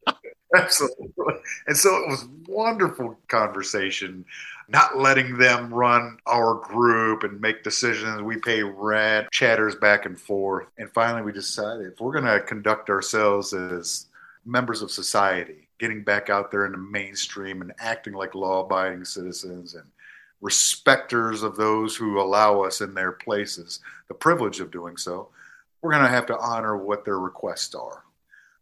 Absolutely. 0.56 1.34
And 1.66 1.76
so 1.76 1.94
it 1.96 2.08
was 2.08 2.26
wonderful 2.46 3.18
conversation, 3.28 4.24
not 4.68 4.96
letting 4.96 5.36
them 5.36 5.72
run 5.72 6.16
our 6.26 6.54
group 6.54 7.22
and 7.22 7.38
make 7.38 7.62
decisions. 7.62 8.22
We 8.22 8.38
pay 8.38 8.62
rent, 8.62 9.30
chatters 9.30 9.74
back 9.74 10.06
and 10.06 10.18
forth. 10.18 10.66
And 10.78 10.90
finally, 10.94 11.20
we 11.20 11.32
decided 11.32 11.92
if 11.92 12.00
we're 12.00 12.12
going 12.12 12.24
to 12.24 12.40
conduct 12.40 12.88
ourselves 12.88 13.52
as 13.52 14.06
members 14.48 14.82
of 14.82 14.90
society, 14.90 15.68
getting 15.78 16.02
back 16.02 16.30
out 16.30 16.50
there 16.50 16.66
in 16.66 16.72
the 16.72 16.78
mainstream 16.78 17.60
and 17.60 17.72
acting 17.78 18.14
like 18.14 18.34
law 18.34 18.64
abiding 18.64 19.04
citizens 19.04 19.74
and 19.74 19.84
respecters 20.40 21.42
of 21.42 21.56
those 21.56 21.94
who 21.94 22.20
allow 22.20 22.62
us 22.62 22.80
in 22.80 22.94
their 22.94 23.12
places, 23.12 23.80
the 24.08 24.14
privilege 24.14 24.60
of 24.60 24.70
doing 24.70 24.96
so, 24.96 25.28
we're 25.82 25.92
going 25.92 26.02
to 26.02 26.08
have 26.08 26.26
to 26.26 26.38
honor 26.38 26.76
what 26.76 27.04
their 27.04 27.18
requests 27.18 27.74
are. 27.74 28.04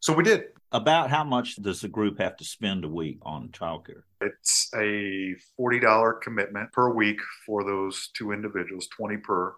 So 0.00 0.12
we 0.12 0.24
did. 0.24 0.46
About 0.72 1.10
how 1.10 1.24
much 1.24 1.56
does 1.56 1.80
the 1.80 1.88
group 1.88 2.18
have 2.18 2.36
to 2.38 2.44
spend 2.44 2.84
a 2.84 2.88
week 2.88 3.18
on 3.22 3.48
childcare? 3.48 4.02
It's 4.20 4.70
a 4.74 5.34
$40 5.58 6.20
commitment 6.20 6.72
per 6.72 6.92
week 6.92 7.18
for 7.46 7.64
those 7.64 8.10
two 8.14 8.32
individuals, 8.32 8.88
20 8.88 9.18
per. 9.18 9.54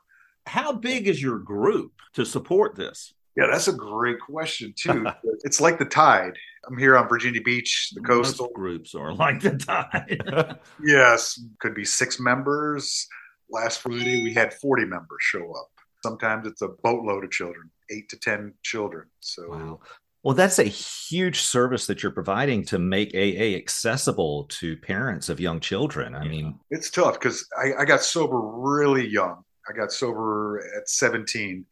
How 0.46 0.72
big 0.72 1.08
is 1.08 1.22
your 1.22 1.38
group 1.38 1.92
to 2.14 2.24
support 2.24 2.74
this? 2.74 3.14
Yeah, 3.38 3.46
that's 3.52 3.68
a 3.68 3.72
great 3.72 4.18
question 4.18 4.74
too. 4.76 5.06
it's 5.44 5.60
like 5.60 5.78
the 5.78 5.84
tide. 5.84 6.36
I'm 6.66 6.76
here 6.76 6.96
on 6.96 7.08
Virginia 7.08 7.40
Beach, 7.40 7.92
the 7.94 8.00
coastal 8.00 8.46
Most 8.46 8.54
groups 8.54 8.94
are 8.96 9.14
like 9.14 9.40
the 9.40 9.56
tide. 9.56 10.58
yes, 10.84 11.40
could 11.60 11.74
be 11.74 11.84
six 11.84 12.18
members. 12.18 13.06
Last 13.48 13.80
Friday 13.80 14.24
we 14.24 14.34
had 14.34 14.52
40 14.54 14.86
members 14.86 15.20
show 15.20 15.52
up. 15.52 15.68
Sometimes 16.02 16.48
it's 16.48 16.62
a 16.62 16.68
boatload 16.82 17.22
of 17.22 17.30
children, 17.30 17.70
eight 17.90 18.08
to 18.08 18.18
ten 18.18 18.54
children. 18.64 19.06
So 19.20 19.48
wow. 19.48 19.80
Well, 20.24 20.34
that's 20.34 20.58
a 20.58 20.64
huge 20.64 21.40
service 21.40 21.86
that 21.86 22.02
you're 22.02 22.10
providing 22.10 22.64
to 22.66 22.78
make 22.80 23.14
AA 23.14 23.56
accessible 23.56 24.46
to 24.50 24.76
parents 24.78 25.28
of 25.28 25.38
young 25.38 25.60
children. 25.60 26.16
I 26.16 26.26
mean, 26.26 26.58
it's 26.70 26.90
tough 26.90 27.14
because 27.14 27.46
I, 27.56 27.82
I 27.82 27.84
got 27.84 28.02
sober 28.02 28.40
really 28.40 29.06
young. 29.06 29.44
I 29.70 29.72
got 29.74 29.92
sober 29.92 30.60
at 30.76 30.88
17 30.88 31.64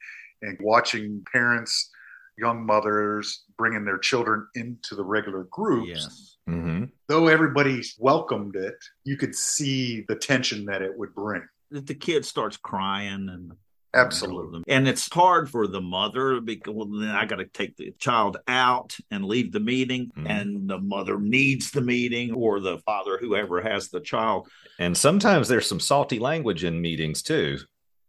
and 0.43 0.59
watching 0.61 1.25
parents, 1.33 1.91
young 2.39 2.65
mothers 2.67 3.45
bringing 3.57 3.85
their 3.85 3.99
children 3.99 4.47
into 4.55 4.95
the 4.95 5.05
regular 5.05 5.47
groups. 5.51 5.89
Yes. 5.89 6.37
Mm-hmm. 6.49 6.85
Though 7.09 7.27
everybody 7.29 7.83
welcomed 7.99 8.57
it, 8.57 8.77
you 9.05 9.17
could 9.17 9.35
see 9.35 10.05
the 10.09 10.17
tension 10.17 10.67
that 10.67 10.83
it 10.83 10.97
would 10.97 11.15
bring. 11.15 11.43
The 11.71 11.95
kid 11.95 12.25
starts 12.25 12.57
crying 12.57 13.29
and 13.29 13.53
Absolutely. 13.97 14.63
And 14.69 14.87
it's 14.87 15.13
hard 15.13 15.51
for 15.51 15.67
the 15.67 15.81
mother 15.81 16.41
because 16.41 16.75
well, 16.75 16.87
then 16.87 17.11
I 17.11 17.25
got 17.25 17.37
to 17.37 17.47
take 17.47 17.77
the 17.77 17.95
child 17.99 18.37
out 18.47 18.95
and 19.11 19.25
leave 19.25 19.53
the 19.53 19.61
meeting, 19.61 20.11
mm-hmm. 20.17 20.27
and 20.27 20.69
the 20.69 20.79
mother 20.79 21.19
needs 21.19 21.71
the 21.71 21.81
meeting, 21.81 22.33
or 22.33 22.61
the 22.61 22.79
father, 22.81 23.19
whoever 23.19 23.63
has 23.63 23.89
the 23.89 24.01
child. 24.01 24.49
And 24.79 24.97
sometimes 24.97 25.49
there's 25.49 25.67
some 25.67 25.81
salty 25.81 26.19
language 26.19 26.63
in 26.63 26.81
meetings 26.81 27.23
too. 27.23 27.59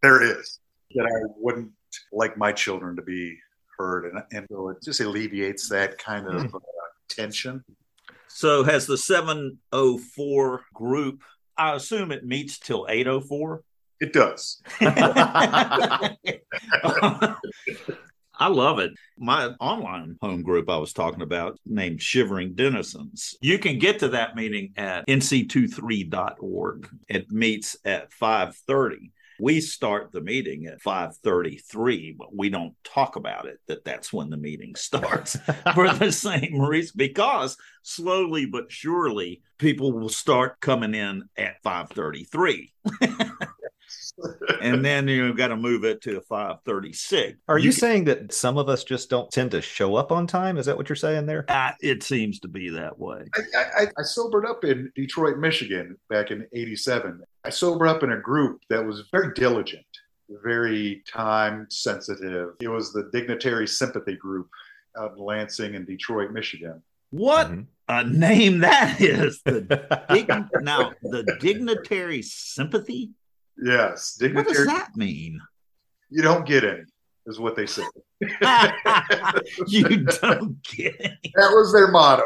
There 0.01 0.21
is 0.21 0.59
that 0.95 1.05
I 1.05 1.33
wouldn't 1.37 1.71
like 2.11 2.37
my 2.37 2.51
children 2.51 2.95
to 2.95 3.01
be 3.01 3.37
heard, 3.77 4.05
and, 4.05 4.23
and 4.31 4.47
so 4.51 4.69
it 4.69 4.77
just 4.83 4.99
alleviates 4.99 5.69
that 5.69 5.97
kind 5.97 6.27
of 6.27 6.43
mm. 6.43 6.55
uh, 6.55 6.59
tension. 7.09 7.63
So, 8.27 8.63
has 8.63 8.85
the 8.85 8.97
704 8.97 10.61
group? 10.73 11.23
I 11.57 11.75
assume 11.75 12.11
it 12.11 12.25
meets 12.25 12.59
till 12.59 12.85
804. 12.87 13.63
It 13.99 14.13
does. 14.13 14.61
I 18.39 18.49
love 18.49 18.77
it. 18.79 18.91
My 19.17 19.47
online 19.59 20.17
home 20.21 20.43
group 20.43 20.69
I 20.69 20.77
was 20.77 20.93
talking 20.93 21.23
about 21.23 21.59
named 21.65 22.01
Shivering 22.01 22.53
Denizens. 22.53 23.35
You 23.41 23.57
can 23.57 23.79
get 23.79 23.99
to 23.99 24.09
that 24.09 24.35
meeting 24.35 24.73
at 24.77 25.07
nc23.org. 25.07 26.89
It 27.09 27.31
meets 27.31 27.77
at 27.83 28.11
5:30 28.11 29.11
we 29.39 29.61
start 29.61 30.11
the 30.11 30.21
meeting 30.21 30.65
at 30.65 30.81
5:33 30.81 32.17
but 32.17 32.35
we 32.35 32.49
don't 32.49 32.73
talk 32.83 33.15
about 33.15 33.45
it 33.45 33.59
that 33.67 33.83
that's 33.83 34.11
when 34.11 34.29
the 34.29 34.37
meeting 34.37 34.75
starts 34.75 35.37
for 35.73 35.91
the 35.93 36.11
same 36.11 36.59
reason 36.59 36.93
because 36.95 37.57
slowly 37.83 38.45
but 38.45 38.71
surely 38.71 39.41
people 39.57 39.91
will 39.91 40.09
start 40.09 40.59
coming 40.59 40.93
in 40.95 41.23
at 41.37 41.61
5:33 41.63 42.71
and 44.61 44.83
then 44.83 45.07
you've 45.07 45.37
got 45.37 45.49
to 45.49 45.57
move 45.57 45.83
it 45.83 46.01
to 46.01 46.17
a 46.17 46.21
536 46.21 47.37
are 47.47 47.57
you, 47.57 47.65
you 47.65 47.71
saying 47.71 48.05
that 48.05 48.33
some 48.33 48.57
of 48.57 48.69
us 48.69 48.83
just 48.83 49.09
don't 49.09 49.29
tend 49.31 49.51
to 49.51 49.61
show 49.61 49.95
up 49.95 50.11
on 50.11 50.25
time? 50.25 50.57
Is 50.57 50.65
that 50.65 50.75
what 50.75 50.89
you're 50.89 50.95
saying 50.95 51.25
there? 51.25 51.45
Uh, 51.49 51.71
it 51.81 52.03
seems 52.03 52.39
to 52.39 52.47
be 52.47 52.69
that 52.69 52.97
way. 52.97 53.25
I, 53.35 53.83
I, 53.83 53.87
I 53.97 54.03
sobered 54.03 54.45
up 54.45 54.63
in 54.63 54.91
detroit 54.95 55.37
michigan 55.37 55.97
back 56.09 56.31
in 56.31 56.47
87 56.53 57.21
i 57.43 57.49
sobered 57.49 57.87
up 57.87 58.03
in 58.03 58.11
a 58.11 58.19
group 58.19 58.61
that 58.69 58.83
was 58.83 59.03
very 59.11 59.33
diligent 59.33 59.85
very 60.29 61.03
time 61.07 61.67
sensitive. 61.69 62.49
It 62.59 62.67
was 62.67 62.91
the 62.91 63.09
dignitary 63.11 63.67
sympathy 63.67 64.15
group 64.15 64.49
out 64.97 65.13
in 65.17 65.23
lansing 65.23 65.75
and 65.75 65.85
detroit 65.85 66.31
michigan. 66.31 66.81
What 67.11 67.47
mm-hmm. 67.47 67.61
a 67.87 68.03
name 68.03 68.59
that 68.59 68.99
is! 68.99 69.41
The 69.43 69.61
dig- 70.09 70.63
now 70.63 70.93
the 71.01 71.37
dignitary 71.39 72.21
sympathy 72.21 73.11
Yes. 73.61 74.15
Dignitary. 74.19 74.45
What 74.45 74.55
does 74.55 74.65
that 74.67 74.95
mean? 74.95 75.39
You 76.09 76.21
don't 76.21 76.45
get 76.45 76.63
any, 76.63 76.83
is 77.25 77.39
what 77.39 77.55
they 77.55 77.65
say. 77.65 77.83
you 79.67 80.05
don't 80.05 80.61
get 80.63 80.95
any. 80.99 81.33
That 81.35 81.51
was 81.51 81.73
their 81.73 81.89
motto. 81.89 82.23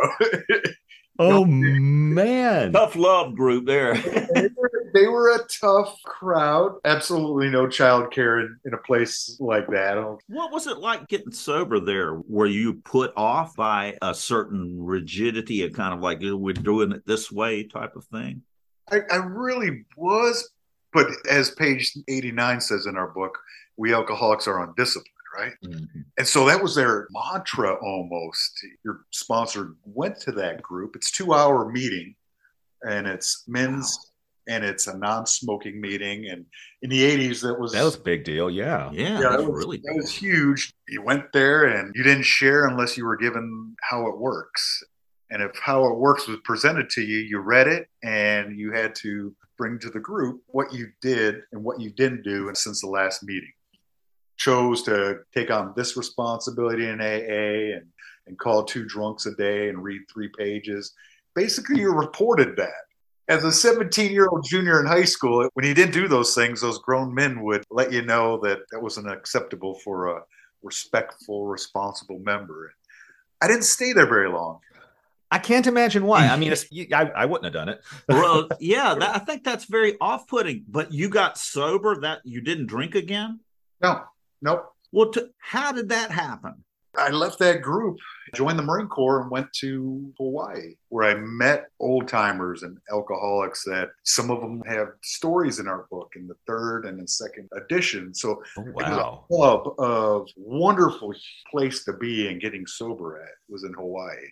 oh 1.19 1.45
man. 1.45 2.73
Tough 2.73 2.95
love 2.95 3.35
group 3.35 3.65
there. 3.65 3.95
they, 3.95 4.49
were, 4.55 4.71
they, 4.93 5.07
were, 5.07 5.35
a 5.35 5.39
tough 5.47 5.97
crowd. 6.03 6.77
Absolutely 6.85 7.49
no 7.49 7.67
child 7.67 8.11
care 8.11 8.41
in, 8.41 8.59
in 8.65 8.73
a 8.75 8.77
place 8.77 9.37
like 9.39 9.67
that. 9.69 9.97
What 10.27 10.51
was 10.51 10.67
it 10.67 10.77
like 10.77 11.07
getting 11.07 11.31
sober 11.31 11.79
there? 11.79 12.21
Were 12.27 12.45
you 12.45 12.75
put 12.75 13.13
off 13.17 13.55
by 13.55 13.97
a 14.03 14.13
certain 14.13 14.83
rigidity, 14.83 15.63
a 15.63 15.71
kind 15.71 15.93
of 15.93 16.01
like 16.01 16.19
we're 16.21 16.53
doing 16.53 16.91
it 16.91 17.05
this 17.07 17.31
way 17.31 17.63
type 17.63 17.95
of 17.95 18.05
thing? 18.05 18.43
I, 18.91 18.99
I 19.09 19.15
really 19.15 19.85
was, 19.95 20.51
but 20.93 21.07
as 21.29 21.51
page 21.51 21.97
89 22.07 22.61
says 22.61 22.85
in 22.85 22.97
our 22.97 23.07
book, 23.07 23.37
we 23.77 23.93
alcoholics 23.93 24.47
are 24.47 24.59
on 24.59 24.73
discipline, 24.77 25.05
right? 25.37 25.53
Mm-hmm. 25.65 26.01
And 26.17 26.27
so 26.27 26.45
that 26.45 26.61
was 26.61 26.75
their 26.75 27.07
mantra 27.11 27.75
almost. 27.75 28.65
Your 28.83 29.01
sponsor 29.11 29.75
went 29.85 30.19
to 30.21 30.31
that 30.33 30.61
group. 30.61 30.95
It's 30.95 31.11
two 31.11 31.33
hour 31.33 31.69
meeting. 31.71 32.15
and 32.83 33.07
it's 33.07 33.43
men's 33.47 33.97
wow. 34.47 34.55
and 34.55 34.65
it's 34.65 34.87
a 34.87 34.97
non-smoking 34.97 35.79
meeting. 35.79 36.29
And 36.29 36.45
in 36.81 36.89
the 36.89 37.01
'80s, 37.01 37.41
that 37.41 37.59
was 37.59 37.73
that 37.73 37.83
was 37.83 37.95
a 37.95 37.99
big 37.99 38.23
deal. 38.23 38.49
Yeah, 38.49 38.89
yeah, 38.91 39.19
yeah, 39.19 39.29
that 39.29 39.39
was 39.39 39.65
really 39.65 39.77
that 39.83 39.95
was 39.95 40.11
huge. 40.11 40.73
You 40.87 41.01
went 41.03 41.31
there 41.31 41.65
and 41.65 41.93
you 41.95 42.03
didn't 42.03 42.23
share 42.23 42.67
unless 42.67 42.97
you 42.97 43.05
were 43.05 43.17
given 43.17 43.75
how 43.81 44.07
it 44.07 44.17
works. 44.17 44.83
And 45.31 45.41
if 45.41 45.57
how 45.57 45.85
it 45.85 45.97
works 45.97 46.27
was 46.27 46.39
presented 46.43 46.89
to 46.91 47.01
you, 47.01 47.19
you 47.19 47.39
read 47.39 47.67
it 47.67 47.87
and 48.03 48.59
you 48.59 48.73
had 48.73 48.93
to 48.95 49.33
bring 49.57 49.79
to 49.79 49.89
the 49.89 49.99
group 49.99 50.41
what 50.47 50.73
you 50.73 50.87
did 51.01 51.43
and 51.53 51.63
what 51.63 51.79
you 51.79 51.89
didn't 51.89 52.23
do 52.23 52.49
and 52.49 52.57
since 52.57 52.81
the 52.81 52.87
last 52.87 53.23
meeting. 53.23 53.51
Chose 54.35 54.83
to 54.83 55.19
take 55.33 55.49
on 55.49 55.73
this 55.75 55.95
responsibility 55.95 56.87
in 56.87 56.99
AA 56.99 57.77
and, 57.77 57.85
and 58.27 58.37
call 58.37 58.65
two 58.65 58.85
drunks 58.85 59.25
a 59.25 59.35
day 59.35 59.69
and 59.69 59.81
read 59.81 60.01
three 60.11 60.29
pages. 60.37 60.93
Basically, 61.33 61.79
you 61.79 61.93
reported 61.93 62.57
that. 62.57 62.83
As 63.29 63.45
a 63.45 63.51
17 63.51 64.11
year 64.11 64.27
old 64.27 64.43
junior 64.43 64.81
in 64.81 64.85
high 64.85 65.05
school, 65.05 65.47
when 65.53 65.65
you 65.65 65.73
didn't 65.73 65.93
do 65.93 66.09
those 66.09 66.35
things, 66.35 66.59
those 66.59 66.79
grown 66.79 67.13
men 67.13 67.41
would 67.43 67.63
let 67.71 67.93
you 67.93 68.01
know 68.01 68.37
that 68.43 68.59
that 68.71 68.81
wasn't 68.81 69.09
acceptable 69.09 69.79
for 69.79 70.17
a 70.17 70.21
respectful, 70.61 71.47
responsible 71.47 72.19
member. 72.19 72.73
I 73.41 73.47
didn't 73.47 73.63
stay 73.63 73.93
there 73.93 74.07
very 74.07 74.29
long. 74.29 74.59
I 75.31 75.39
can't 75.39 75.65
imagine 75.65 76.05
why. 76.05 76.27
I 76.27 76.35
mean, 76.35 76.53
I, 76.93 77.03
I 77.15 77.25
wouldn't 77.25 77.45
have 77.45 77.53
done 77.53 77.69
it. 77.69 77.81
well, 78.09 78.49
yeah, 78.59 78.93
that, 78.95 79.15
I 79.15 79.19
think 79.19 79.43
that's 79.43 79.65
very 79.65 79.97
off-putting. 79.99 80.65
But 80.67 80.91
you 80.91 81.09
got 81.09 81.37
sober 81.37 82.01
that 82.01 82.19
you 82.25 82.41
didn't 82.41 82.67
drink 82.67 82.95
again. 82.95 83.39
No, 83.81 84.03
nope. 84.41 84.73
Well, 84.91 85.09
to, 85.11 85.29
how 85.39 85.71
did 85.71 85.89
that 85.89 86.11
happen? 86.11 86.63
I 86.97 87.09
left 87.09 87.39
that 87.39 87.61
group, 87.61 87.99
joined 88.35 88.59
the 88.59 88.63
Marine 88.63 88.87
Corps, 88.87 89.21
and 89.21 89.31
went 89.31 89.47
to 89.59 90.13
Hawaii, 90.17 90.75
where 90.89 91.09
I 91.09 91.13
met 91.13 91.67
old 91.79 92.09
timers 92.09 92.63
and 92.63 92.77
alcoholics. 92.91 93.63
That 93.63 93.91
some 94.03 94.29
of 94.29 94.41
them 94.41 94.61
have 94.67 94.89
stories 95.01 95.59
in 95.59 95.69
our 95.69 95.87
book 95.89 96.11
in 96.17 96.27
the 96.27 96.35
third 96.45 96.85
and 96.85 96.99
the 96.99 97.07
second 97.07 97.47
edition. 97.55 98.13
So 98.13 98.43
oh, 98.57 98.61
wow. 98.61 98.65
it 98.67 98.75
was 98.75 98.85
a 99.29 99.37
hub 99.37 99.79
of 99.79 100.27
wonderful 100.35 101.13
place 101.49 101.85
to 101.85 101.93
be 101.93 102.27
and 102.27 102.41
getting 102.41 102.67
sober 102.67 103.21
at 103.23 103.35
was 103.47 103.63
in 103.63 103.73
Hawaii. 103.73 104.27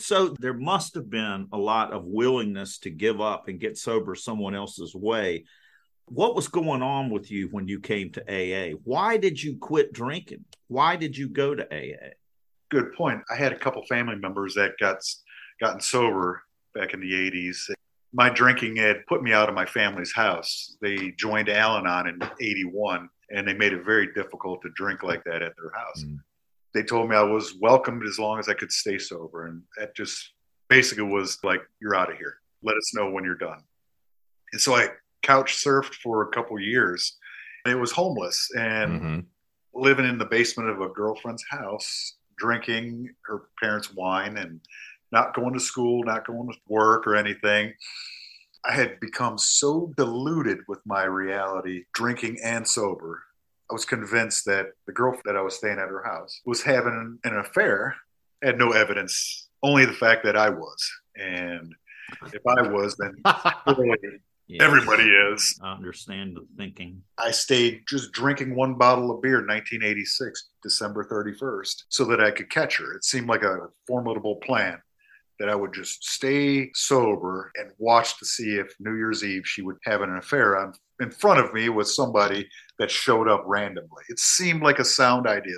So 0.00 0.28
there 0.38 0.54
must 0.54 0.94
have 0.94 1.10
been 1.10 1.48
a 1.52 1.58
lot 1.58 1.92
of 1.92 2.04
willingness 2.04 2.78
to 2.78 2.90
give 2.90 3.20
up 3.20 3.48
and 3.48 3.60
get 3.60 3.76
sober 3.76 4.14
someone 4.14 4.54
else's 4.54 4.94
way. 4.94 5.44
What 6.06 6.34
was 6.34 6.48
going 6.48 6.82
on 6.82 7.10
with 7.10 7.30
you 7.30 7.48
when 7.48 7.68
you 7.68 7.80
came 7.80 8.10
to 8.12 8.22
AA? 8.22 8.74
Why 8.84 9.16
did 9.16 9.40
you 9.40 9.56
quit 9.58 9.92
drinking? 9.92 10.44
Why 10.68 10.96
did 10.96 11.16
you 11.16 11.28
go 11.28 11.54
to 11.54 11.64
AA? 11.72 12.14
Good 12.70 12.92
point. 12.94 13.20
I 13.30 13.36
had 13.36 13.52
a 13.52 13.58
couple 13.58 13.84
family 13.86 14.16
members 14.16 14.54
that 14.54 14.72
got 14.80 14.98
gotten 15.60 15.80
sober 15.80 16.42
back 16.74 16.94
in 16.94 17.00
the 17.00 17.12
80s. 17.12 17.70
My 18.12 18.28
drinking 18.28 18.76
had 18.76 19.06
put 19.06 19.22
me 19.22 19.32
out 19.32 19.48
of 19.48 19.54
my 19.54 19.66
family's 19.66 20.12
house. 20.12 20.76
They 20.80 21.12
joined 21.16 21.48
Al 21.48 21.76
Anon 21.76 22.08
in 22.08 22.20
81 22.40 23.08
and 23.30 23.46
they 23.46 23.54
made 23.54 23.72
it 23.72 23.84
very 23.84 24.12
difficult 24.14 24.62
to 24.62 24.70
drink 24.74 25.04
like 25.04 25.22
that 25.24 25.42
at 25.42 25.52
their 25.56 25.72
house. 25.74 26.04
Mm 26.04 26.20
they 26.74 26.82
told 26.82 27.08
me 27.08 27.16
I 27.16 27.22
was 27.22 27.54
welcomed 27.60 28.04
as 28.06 28.18
long 28.18 28.38
as 28.38 28.48
I 28.48 28.54
could 28.54 28.72
stay 28.72 28.98
sober. 28.98 29.46
And 29.46 29.62
that 29.78 29.94
just 29.96 30.32
basically 30.68 31.04
was 31.04 31.38
like, 31.42 31.60
you're 31.80 31.96
out 31.96 32.10
of 32.10 32.18
here. 32.18 32.36
Let 32.62 32.76
us 32.76 32.94
know 32.94 33.10
when 33.10 33.24
you're 33.24 33.34
done. 33.34 33.62
And 34.52 34.60
so 34.60 34.74
I 34.74 34.88
couch 35.22 35.62
surfed 35.64 35.94
for 35.94 36.22
a 36.22 36.30
couple 36.30 36.58
years. 36.60 37.16
It 37.66 37.74
was 37.74 37.92
homeless 37.92 38.50
and 38.56 39.00
mm-hmm. 39.00 39.20
living 39.74 40.06
in 40.06 40.18
the 40.18 40.24
basement 40.24 40.70
of 40.70 40.80
a 40.80 40.88
girlfriend's 40.88 41.44
house, 41.50 42.16
drinking 42.38 43.10
her 43.26 43.42
parents' 43.60 43.92
wine 43.92 44.36
and 44.38 44.60
not 45.12 45.34
going 45.34 45.52
to 45.54 45.60
school, 45.60 46.04
not 46.04 46.26
going 46.26 46.48
to 46.48 46.58
work 46.68 47.06
or 47.06 47.16
anything. 47.16 47.74
I 48.64 48.72
had 48.72 49.00
become 49.00 49.38
so 49.38 49.92
deluded 49.96 50.58
with 50.68 50.80
my 50.84 51.04
reality, 51.04 51.84
drinking 51.94 52.38
and 52.44 52.66
sober, 52.66 53.22
I 53.70 53.72
was 53.72 53.84
convinced 53.84 54.46
that 54.46 54.72
the 54.86 54.92
girl 54.92 55.16
that 55.24 55.36
I 55.36 55.42
was 55.42 55.56
staying 55.56 55.78
at 55.78 55.88
her 55.88 56.02
house 56.02 56.40
was 56.44 56.62
having 56.62 57.18
an 57.22 57.36
affair. 57.36 57.94
I 58.42 58.46
had 58.46 58.58
no 58.58 58.72
evidence, 58.72 59.48
only 59.62 59.84
the 59.84 59.92
fact 59.92 60.24
that 60.24 60.36
I 60.36 60.50
was. 60.50 60.90
And 61.14 61.74
if 62.32 62.42
I 62.48 62.62
was, 62.62 62.96
then 62.96 63.14
yes. 64.48 64.60
everybody 64.60 65.04
is. 65.04 65.58
I 65.62 65.72
understand 65.74 66.36
the 66.36 66.46
thinking. 66.56 67.02
I 67.16 67.30
stayed 67.30 67.82
just 67.88 68.10
drinking 68.10 68.56
one 68.56 68.74
bottle 68.74 69.12
of 69.12 69.22
beer 69.22 69.38
in 69.38 69.46
1986, 69.46 70.48
December 70.64 71.04
31st, 71.04 71.84
so 71.88 72.04
that 72.06 72.20
I 72.20 72.32
could 72.32 72.50
catch 72.50 72.76
her. 72.78 72.94
It 72.94 73.04
seemed 73.04 73.28
like 73.28 73.44
a 73.44 73.68
formidable 73.86 74.36
plan 74.36 74.80
that 75.38 75.48
I 75.48 75.54
would 75.54 75.72
just 75.72 76.04
stay 76.04 76.70
sober 76.74 77.52
and 77.54 77.70
watch 77.78 78.18
to 78.18 78.26
see 78.26 78.56
if 78.56 78.74
New 78.80 78.96
Year's 78.96 79.24
Eve 79.24 79.46
she 79.46 79.62
would 79.62 79.78
have 79.84 80.02
an 80.02 80.16
affair 80.16 80.58
on 80.58 80.74
in 81.00 81.10
front 81.10 81.40
of 81.40 81.52
me 81.54 81.70
with 81.70 81.88
somebody 81.88 82.48
that 82.80 82.90
showed 82.90 83.28
up 83.28 83.44
randomly. 83.46 84.02
It 84.08 84.18
seemed 84.18 84.62
like 84.62 84.78
a 84.78 84.84
sound 84.84 85.26
idea. 85.26 85.54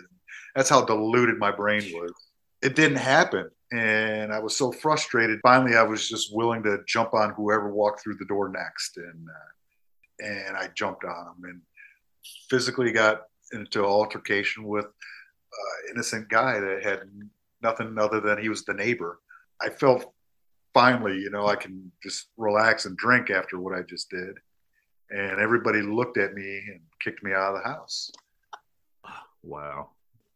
That's 0.56 0.68
how 0.68 0.84
diluted 0.84 1.38
my 1.38 1.52
brain 1.52 1.84
was. 1.94 2.12
It 2.62 2.74
didn't 2.74 2.98
happen. 2.98 3.48
And 3.72 4.32
I 4.32 4.40
was 4.40 4.56
so 4.56 4.72
frustrated. 4.72 5.38
Finally, 5.40 5.76
I 5.76 5.84
was 5.84 6.08
just 6.08 6.34
willing 6.34 6.64
to 6.64 6.78
jump 6.86 7.14
on 7.14 7.30
whoever 7.30 7.72
walked 7.72 8.02
through 8.02 8.16
the 8.16 8.24
door 8.24 8.48
next. 8.48 8.96
And, 8.96 9.28
uh, 9.28 10.26
and 10.26 10.56
I 10.56 10.68
jumped 10.74 11.04
on 11.04 11.26
them 11.26 11.50
and 11.50 11.60
physically 12.50 12.90
got 12.90 13.22
into 13.52 13.84
altercation 13.84 14.64
with 14.64 14.86
an 14.86 15.92
innocent 15.92 16.28
guy 16.28 16.58
that 16.58 16.82
had 16.82 17.02
nothing 17.62 17.96
other 17.98 18.20
than 18.20 18.38
he 18.38 18.48
was 18.48 18.64
the 18.64 18.74
neighbor. 18.74 19.20
I 19.60 19.68
felt 19.68 20.12
finally, 20.74 21.18
you 21.18 21.30
know, 21.30 21.46
I 21.46 21.54
can 21.54 21.92
just 22.02 22.30
relax 22.36 22.84
and 22.84 22.96
drink 22.96 23.30
after 23.30 23.60
what 23.60 23.78
I 23.78 23.82
just 23.82 24.10
did 24.10 24.38
and 25.12 25.38
everybody 25.38 25.82
looked 25.82 26.16
at 26.16 26.34
me 26.34 26.62
and 26.68 26.80
kicked 27.00 27.22
me 27.22 27.32
out 27.32 27.54
of 27.54 27.62
the 27.62 27.68
house. 27.68 28.10
Wow. 29.42 29.90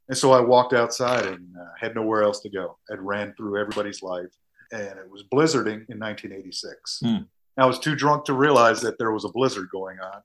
And 0.08 0.16
so 0.16 0.32
I 0.32 0.40
walked 0.40 0.72
outside 0.72 1.26
and 1.26 1.56
uh, 1.56 1.70
had 1.80 1.94
nowhere 1.94 2.22
else 2.22 2.40
to 2.40 2.50
go. 2.50 2.76
I 2.90 2.94
ran 2.94 3.34
through 3.36 3.60
everybody's 3.60 4.02
life, 4.02 4.30
and 4.70 4.98
it 4.98 5.10
was 5.10 5.24
blizzarding 5.32 5.88
in 5.88 5.98
1986. 5.98 7.00
Hmm. 7.04 7.16
I 7.58 7.64
was 7.64 7.78
too 7.78 7.96
drunk 7.96 8.26
to 8.26 8.34
realize 8.34 8.80
that 8.82 8.98
there 8.98 9.12
was 9.12 9.24
a 9.24 9.30
blizzard 9.30 9.68
going 9.72 9.98
on. 9.98 10.22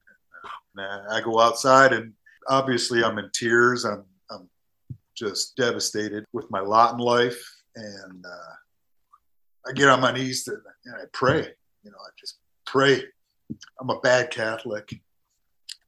And, 0.75 0.85
uh, 0.85 1.13
I 1.15 1.21
go 1.21 1.39
outside, 1.39 1.93
and 1.93 2.13
obviously 2.49 3.03
I'm 3.03 3.17
in 3.17 3.29
tears. 3.33 3.85
I'm, 3.85 4.03
I'm 4.29 4.49
just 5.15 5.55
devastated 5.55 6.25
with 6.33 6.51
my 6.51 6.59
lot 6.59 6.93
in 6.93 6.99
life, 6.99 7.41
and 7.75 8.25
uh, 8.25 9.69
I 9.69 9.71
get 9.71 9.89
on 9.89 10.01
my 10.01 10.11
knees 10.11 10.43
to, 10.43 10.57
and 10.85 10.95
I 10.95 11.05
pray. 11.13 11.47
You 11.83 11.91
know, 11.91 11.97
I 11.97 12.09
just 12.19 12.37
pray 12.65 13.03
I'm 13.79 13.89
a 13.89 13.99
bad 13.99 14.31
Catholic. 14.31 14.93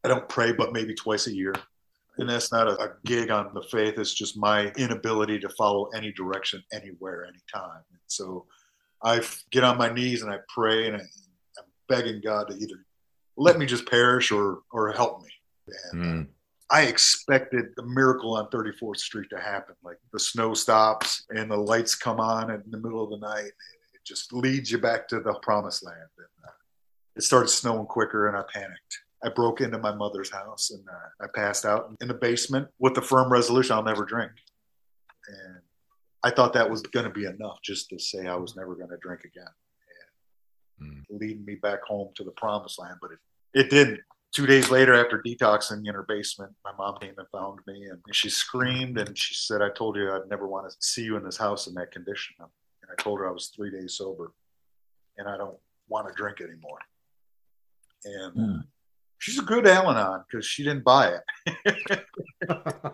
I 0.03 0.07
don't 0.07 0.27
pray 0.27 0.51
but 0.51 0.73
maybe 0.73 0.93
twice 0.93 1.27
a 1.27 1.33
year. 1.33 1.53
And 2.17 2.29
that's 2.29 2.51
not 2.51 2.67
a, 2.67 2.79
a, 2.79 2.93
gig 3.05 3.31
on 3.31 3.51
the 3.53 3.63
faith. 3.63 3.97
It's 3.97 4.13
just 4.13 4.37
my 4.37 4.67
inability 4.77 5.39
to 5.39 5.49
follow 5.49 5.85
any 5.95 6.11
direction, 6.11 6.63
anywhere, 6.71 7.25
anytime. 7.25 7.81
And 7.89 7.99
so 8.05 8.45
I 9.03 9.21
get 9.51 9.63
on 9.63 9.77
my 9.77 9.91
knees 9.91 10.21
and 10.21 10.31
I 10.31 10.37
pray 10.53 10.87
and 10.87 10.97
I, 10.97 10.99
am 10.99 11.65
begging 11.89 12.21
God 12.23 12.49
to 12.49 12.55
either 12.55 12.85
let 13.35 13.57
me 13.57 13.65
just 13.65 13.89
perish 13.89 14.31
or, 14.31 14.59
or 14.71 14.91
help 14.91 15.23
me. 15.23 15.29
And 15.91 16.03
mm. 16.03 16.27
I 16.69 16.83
expected 16.83 17.65
the 17.75 17.83
miracle 17.83 18.35
on 18.35 18.47
34th 18.49 18.97
Street 18.97 19.29
to 19.31 19.39
happen. 19.39 19.75
Like 19.83 19.97
the 20.11 20.19
snow 20.19 20.53
stops 20.53 21.25
and 21.29 21.49
the 21.49 21.57
lights 21.57 21.95
come 21.95 22.19
on 22.19 22.51
in 22.51 22.63
the 22.69 22.77
middle 22.77 23.03
of 23.03 23.09
the 23.09 23.25
night. 23.25 23.51
It 23.93 24.03
just 24.05 24.33
leads 24.33 24.71
you 24.71 24.77
back 24.77 25.07
to 25.09 25.19
the 25.19 25.33
promised 25.41 25.83
land. 25.83 25.97
And, 26.17 26.27
it 27.15 27.23
started 27.23 27.49
snowing 27.49 27.85
quicker 27.85 28.27
and 28.27 28.37
I 28.37 28.43
panicked. 28.51 28.99
I 29.23 29.29
broke 29.29 29.61
into 29.61 29.77
my 29.77 29.93
mother's 29.93 30.31
house 30.31 30.71
and 30.71 30.83
uh, 30.87 31.23
I 31.23 31.27
passed 31.33 31.65
out 31.65 31.95
in 32.01 32.07
the 32.07 32.13
basement 32.13 32.67
with 32.79 32.93
the 32.93 33.01
firm 33.01 33.31
resolution 33.31 33.75
I'll 33.75 33.83
never 33.83 34.03
drink. 34.03 34.31
And 35.27 35.59
I 36.23 36.31
thought 36.31 36.53
that 36.53 36.69
was 36.69 36.81
going 36.81 37.05
to 37.05 37.11
be 37.11 37.25
enough 37.25 37.59
just 37.63 37.89
to 37.89 37.99
say 37.99 38.27
I 38.27 38.35
was 38.35 38.55
never 38.55 38.75
going 38.75 38.89
to 38.89 38.97
drink 39.01 39.21
again 39.23 39.47
and 40.81 40.97
mm. 40.97 41.03
leading 41.09 41.45
me 41.45 41.55
back 41.55 41.83
home 41.83 42.09
to 42.15 42.23
the 42.23 42.31
promised 42.31 42.79
land. 42.79 42.97
But 43.01 43.11
it, 43.11 43.19
it 43.53 43.69
didn't. 43.69 44.01
Two 44.33 44.47
days 44.47 44.71
later, 44.71 44.95
after 44.95 45.21
detoxing 45.21 45.87
in 45.87 45.93
her 45.93 46.05
basement, 46.07 46.51
my 46.65 46.71
mom 46.77 46.97
came 46.99 47.13
and 47.17 47.27
found 47.31 47.59
me 47.67 47.85
and 47.85 47.99
she 48.11 48.29
screamed 48.29 48.97
and 48.97 49.15
she 49.17 49.35
said, 49.35 49.61
I 49.61 49.69
told 49.69 49.95
you 49.95 50.11
I'd 50.11 50.27
never 50.27 50.47
want 50.47 50.69
to 50.69 50.75
see 50.79 51.03
you 51.03 51.17
in 51.17 51.23
this 51.23 51.37
house 51.37 51.67
in 51.67 51.75
that 51.75 51.91
condition. 51.91 52.35
And 52.39 52.89
I 52.91 53.01
told 53.01 53.19
her 53.19 53.29
I 53.29 53.31
was 53.31 53.53
three 53.55 53.69
days 53.69 53.93
sober 53.93 54.33
and 55.17 55.29
I 55.29 55.37
don't 55.37 55.57
want 55.87 56.07
to 56.07 56.13
drink 56.15 56.41
anymore 56.41 56.79
and 58.05 58.35
mm. 58.35 58.63
she's 59.17 59.39
a 59.39 59.43
good 59.43 59.67
Al-Anon 59.67 60.23
because 60.29 60.45
she 60.45 60.63
didn't 60.63 60.83
buy 60.83 61.17
it. 61.47 62.05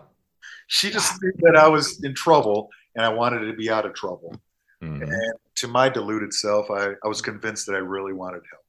she 0.66 0.90
just 0.90 1.22
knew 1.22 1.32
that 1.40 1.56
I 1.56 1.68
was 1.68 2.02
in 2.04 2.14
trouble 2.14 2.68
and 2.94 3.04
I 3.04 3.08
wanted 3.08 3.46
to 3.46 3.52
be 3.52 3.70
out 3.70 3.86
of 3.86 3.94
trouble. 3.94 4.34
Mm-hmm. 4.82 5.02
And 5.02 5.32
to 5.56 5.68
my 5.68 5.88
deluded 5.88 6.32
self, 6.32 6.70
I, 6.70 6.92
I 7.04 7.08
was 7.08 7.20
convinced 7.20 7.66
that 7.66 7.74
I 7.74 7.78
really 7.78 8.12
wanted 8.12 8.42
help. 8.50 8.64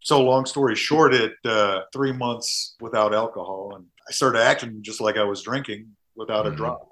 So, 0.00 0.22
long 0.22 0.46
story 0.46 0.74
short, 0.76 1.14
it 1.14 1.34
uh, 1.44 1.82
three 1.92 2.12
months 2.12 2.76
without 2.80 3.14
alcohol, 3.14 3.72
and 3.74 3.86
I 4.08 4.12
started 4.12 4.40
acting 4.42 4.82
just 4.82 5.00
like 5.00 5.16
I 5.16 5.24
was 5.24 5.42
drinking 5.42 5.88
without 6.14 6.44
mm-hmm. 6.44 6.54
a 6.54 6.56
drop. 6.56 6.88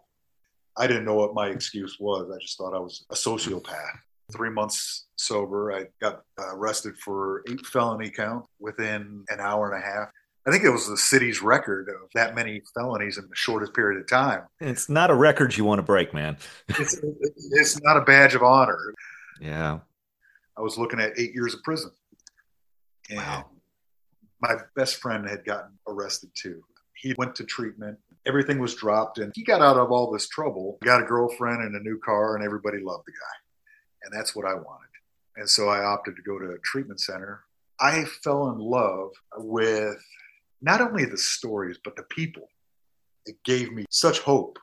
I 0.77 0.87
didn't 0.87 1.05
know 1.05 1.15
what 1.15 1.35
my 1.35 1.49
excuse 1.49 1.97
was. 1.99 2.31
I 2.31 2.39
just 2.41 2.59
thought 2.59 2.75
I 2.75 2.79
was 2.79 3.07
a 3.11 3.15
sociopath. 3.15 3.99
Three 4.33 4.51
months 4.51 5.07
sober. 5.17 5.73
I 5.73 5.85
got 6.01 6.23
uh, 6.39 6.55
arrested 6.55 6.97
for 6.99 7.43
eight 7.49 7.65
felony 7.67 8.11
counts 8.11 8.49
within 8.59 9.25
an 9.29 9.41
hour 9.41 9.73
and 9.73 9.83
a 9.83 9.87
half. 9.87 10.09
I 10.47 10.53
think 10.53 10.63
it 10.63 10.71
was 10.71 10.89
the 10.89 10.97
city's 10.97 11.43
record 11.43 11.89
of 11.89 12.09
that 12.15 12.35
many 12.37 12.63
felonies 12.75 13.19
in 13.19 13.25
the 13.25 13.35
shortest 13.35 13.75
period 13.75 14.01
of 14.01 14.09
time. 14.09 14.43
It's 14.61 14.89
not 14.89 15.11
a 15.11 15.15
record 15.15 15.57
you 15.57 15.65
want 15.65 15.81
to 15.81 15.83
break, 15.83 16.15
man. 16.15 16.37
it's, 16.69 17.01
it's 17.51 17.83
not 17.83 17.97
a 17.97 18.03
badge 18.03 18.35
of 18.37 18.43
honor. 18.45 18.79
Yeah. 19.41 19.81
I 20.57 20.61
was 20.61 20.79
looking 20.79 21.01
at 21.01 21.19
eight 21.19 21.35
years 21.35 21.53
of 21.55 21.63
prison. 21.65 21.91
And 23.11 23.19
Wow. 23.19 23.47
my 24.41 24.55
best 24.77 24.97
friend 24.97 25.29
had 25.29 25.45
gotten 25.45 25.73
arrested 25.89 26.31
too. 26.35 26.63
He 26.95 27.13
went 27.19 27.35
to 27.37 27.45
treatment. 27.45 27.99
Everything 28.25 28.59
was 28.59 28.75
dropped, 28.75 29.19
and 29.19 29.33
he 29.37 29.45
got 29.45 29.61
out 29.61 29.77
of 29.77 29.91
all 29.93 30.11
this 30.11 30.29
trouble. 30.29 30.79
Got 30.83 31.03
a 31.03 31.05
girlfriend 31.05 31.63
and 31.63 31.75
a 31.77 31.81
new 31.81 31.99
car, 31.99 32.35
and 32.37 32.45
everybody 32.45 32.79
loved 32.83 33.05
the 33.07 33.13
guy. 33.13 33.37
And 34.07 34.15
that's 34.15 34.35
what 34.37 34.47
I 34.47 34.55
wanted. 34.55 34.87
And 35.37 35.49
so 35.49 35.69
I 35.69 35.85
opted 35.85 36.17
to 36.17 36.23
go 36.23 36.39
to 36.39 36.53
a 36.53 36.59
treatment 36.65 37.01
center. 37.01 37.43
I 37.81 38.05
fell 38.23 38.51
in 38.51 38.59
love 38.59 39.11
with 39.37 40.03
not 40.63 40.81
only 40.81 41.05
the 41.05 41.19
stories, 41.19 41.79
but 41.85 41.97
the 41.97 42.05
people. 42.05 42.49
It 43.27 43.37
gave 43.45 43.73
me 43.73 43.85
such 43.91 44.21
hope. 44.21 44.59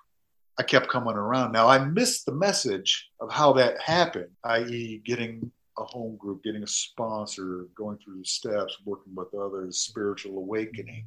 I 0.58 0.63
kept 0.63 0.88
coming 0.88 1.15
around. 1.15 1.51
Now, 1.51 1.67
I 1.67 1.84
missed 1.84 2.25
the 2.25 2.32
message 2.32 3.10
of 3.19 3.32
how 3.32 3.53
that 3.53 3.82
happened, 3.82 4.29
i.e., 4.45 5.01
getting 5.06 5.51
a 5.77 5.84
home 5.84 6.15
group, 6.17 6.43
getting 6.43 6.63
a 6.63 6.67
sponsor, 6.67 7.67
going 7.75 7.97
through 7.97 8.19
the 8.19 8.25
steps, 8.25 8.77
working 8.86 9.13
with 9.15 9.34
others, 9.34 9.79
spiritual 9.79 10.38
awakening. 10.38 11.06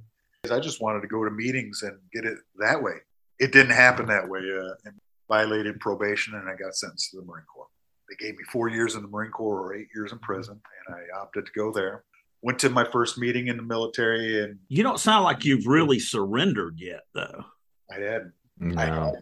I 0.52 0.60
just 0.60 0.80
wanted 0.80 1.00
to 1.00 1.08
go 1.08 1.24
to 1.24 1.30
meetings 1.30 1.82
and 1.82 1.98
get 2.12 2.24
it 2.24 2.38
that 2.58 2.80
way. 2.80 2.94
It 3.38 3.52
didn't 3.52 3.74
happen 3.74 4.06
that 4.06 4.28
way. 4.28 4.40
Uh, 4.40 4.74
and 4.84 4.94
violated 5.28 5.80
probation, 5.80 6.34
and 6.34 6.48
I 6.48 6.54
got 6.54 6.74
sentenced 6.74 7.10
to 7.10 7.18
the 7.18 7.24
Marine 7.24 7.44
Corps. 7.52 7.66
They 8.08 8.16
gave 8.24 8.36
me 8.36 8.44
four 8.52 8.68
years 8.68 8.94
in 8.94 9.02
the 9.02 9.08
Marine 9.08 9.30
Corps 9.30 9.60
or 9.60 9.74
eight 9.74 9.88
years 9.94 10.12
in 10.12 10.18
prison, 10.18 10.60
and 10.86 10.96
I 10.96 11.18
opted 11.20 11.46
to 11.46 11.52
go 11.52 11.72
there. 11.72 12.04
Went 12.42 12.58
to 12.60 12.70
my 12.70 12.84
first 12.84 13.18
meeting 13.18 13.48
in 13.48 13.56
the 13.56 13.62
military, 13.62 14.42
and 14.42 14.58
You 14.68 14.82
don't 14.82 15.00
sound 15.00 15.24
like 15.24 15.44
you've 15.44 15.66
really 15.66 15.98
surrendered 15.98 16.78
yet, 16.78 17.02
though. 17.14 17.44
I 17.90 17.98
had 18.00 18.32
No. 18.58 19.14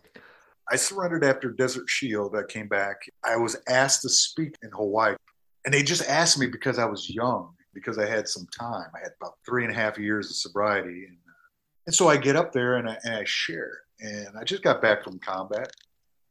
I 0.71 0.77
surrendered 0.77 1.25
after 1.25 1.51
Desert 1.51 1.89
Shield. 1.89 2.35
I 2.37 2.43
came 2.51 2.69
back. 2.69 2.97
I 3.23 3.37
was 3.37 3.57
asked 3.69 4.03
to 4.03 4.09
speak 4.09 4.55
in 4.63 4.71
Hawaii, 4.71 5.17
and 5.65 5.73
they 5.75 5.83
just 5.83 6.09
asked 6.09 6.39
me 6.39 6.47
because 6.47 6.79
I 6.79 6.87
was 6.87 7.11
young, 7.11 7.55
because 7.75 7.99
I 7.99 8.07
had 8.07 8.29
some 8.29 8.47
time. 8.59 8.89
I 8.95 9.01
had 9.01 9.13
about 9.21 9.35
three 9.47 9.65
and 9.65 9.73
a 9.73 9.77
half 9.77 9.99
years 9.99 10.31
of 10.31 10.37
sobriety, 10.37 11.05
and, 11.07 11.17
uh, 11.17 11.33
and 11.87 11.95
so 11.95 12.09
I 12.09 12.17
get 12.17 12.37
up 12.37 12.53
there 12.53 12.77
and 12.77 12.89
I, 12.89 12.99
and 13.05 13.15
I 13.15 13.25
share. 13.25 13.81
And 14.01 14.37
I 14.39 14.45
just 14.45 14.63
got 14.63 14.83
back 14.83 15.05
from 15.05 15.19
combat, 15.19 15.71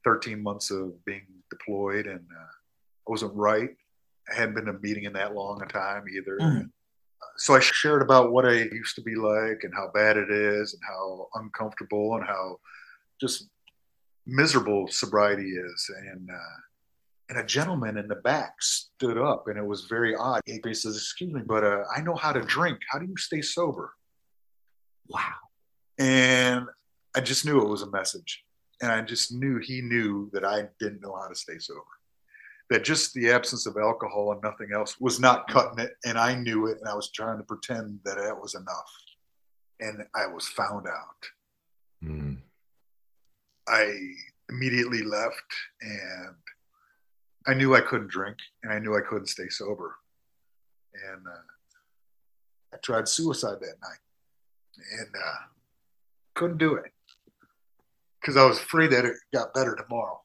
13 0.04 0.42
months 0.42 0.72
of 0.72 1.04
being 1.06 1.26
deployed, 1.50 2.08
and 2.08 2.20
uh, 2.20 2.52
I 3.08 3.08
wasn't 3.08 3.34
right. 3.36 3.70
I 4.32 4.36
hadn't 4.36 4.56
been 4.56 4.66
to 4.66 4.72
a 4.72 4.80
meeting 4.80 5.04
in 5.04 5.14
that 5.14 5.34
long 5.34 5.62
a 5.62 5.66
time 5.66 6.06
either. 6.10 6.38
Mm. 6.40 6.70
So 7.38 7.56
I 7.56 7.60
shared 7.60 8.02
about 8.02 8.32
what 8.32 8.46
I 8.46 8.54
used 8.54 8.96
to 8.96 9.02
be 9.02 9.16
like 9.16 9.64
and 9.64 9.74
how 9.74 9.90
bad 9.94 10.18
it 10.18 10.30
is 10.30 10.74
and 10.74 10.82
how 10.88 11.28
uncomfortable 11.34 12.16
and 12.16 12.26
how 12.26 12.60
just 13.20 13.50
miserable 14.26 14.88
sobriety 14.88 15.50
is. 15.50 15.92
And 16.10 16.30
uh, 16.30 16.60
and 17.30 17.40
a 17.40 17.44
gentleman 17.44 17.98
in 17.98 18.08
the 18.08 18.16
back 18.18 18.62
stood 18.62 19.18
up, 19.18 19.48
and 19.48 19.58
it 19.58 19.66
was 19.66 19.86
very 19.86 20.16
odd. 20.16 20.42
He 20.46 20.60
says, 20.74 20.96
"Excuse 20.96 21.34
me, 21.34 21.42
but 21.46 21.64
uh, 21.64 21.84
I 21.96 22.02
know 22.02 22.16
how 22.16 22.32
to 22.32 22.42
drink. 22.42 22.80
How 22.90 23.00
do 23.00 23.06
you 23.06 23.18
stay 23.18 23.42
sober?" 23.42 23.94
Wow. 25.08 25.34
And 25.98 26.66
I 27.16 27.22
just 27.22 27.46
knew 27.46 27.62
it 27.62 27.68
was 27.68 27.82
a 27.82 27.90
message, 27.90 28.44
and 28.82 28.92
I 28.92 29.02
just 29.02 29.34
knew 29.34 29.60
he 29.60 29.82
knew 29.82 30.30
that 30.34 30.46
I 30.46 30.68
didn't 30.80 31.02
know 31.02 31.16
how 31.16 31.28
to 31.28 31.36
stay 31.36 31.60
sober. 31.60 31.82
That 32.70 32.84
just 32.84 33.14
the 33.14 33.32
absence 33.32 33.66
of 33.66 33.78
alcohol 33.78 34.32
and 34.32 34.42
nothing 34.42 34.70
else 34.74 35.00
was 35.00 35.20
not 35.20 35.48
cutting 35.48 35.80
it, 35.80 35.94
and 36.06 36.18
I 36.18 36.36
knew 36.36 36.68
it, 36.68 36.78
and 36.80 36.88
I 36.88 36.96
was 36.96 37.12
trying 37.12 37.38
to 37.38 37.44
pretend 37.44 38.00
that 38.06 38.18
that 38.18 38.40
was 38.40 38.56
enough, 38.56 38.92
and 39.80 40.04
I 40.16 40.28
was 40.28 40.48
found 40.48 40.88
out. 40.88 41.28
Mm. 42.04 42.38
I 43.68 43.98
immediately 44.50 45.04
left 45.04 45.36
and 45.82 46.36
I 47.48 47.54
knew 47.54 47.76
I 47.76 47.82
couldn't 47.82 48.10
drink 48.10 48.38
and 48.62 48.74
I 48.74 48.80
knew 48.80 48.96
I 48.96 49.02
couldn't 49.02 49.28
stay 49.28 49.50
sober. 49.50 49.96
And 50.94 51.26
uh, 51.26 52.74
I 52.74 52.78
tried 52.78 53.08
suicide 53.08 53.58
that 53.62 53.76
night 53.82 54.00
and 55.00 55.16
uh, 55.16 55.46
couldn't 56.36 56.58
do 56.58 56.76
it 56.76 56.92
because 58.24 58.38
I 58.38 58.46
was 58.46 58.58
afraid 58.58 58.92
that 58.92 59.04
it 59.04 59.16
got 59.34 59.54
better 59.54 59.76
tomorrow. 59.76 60.22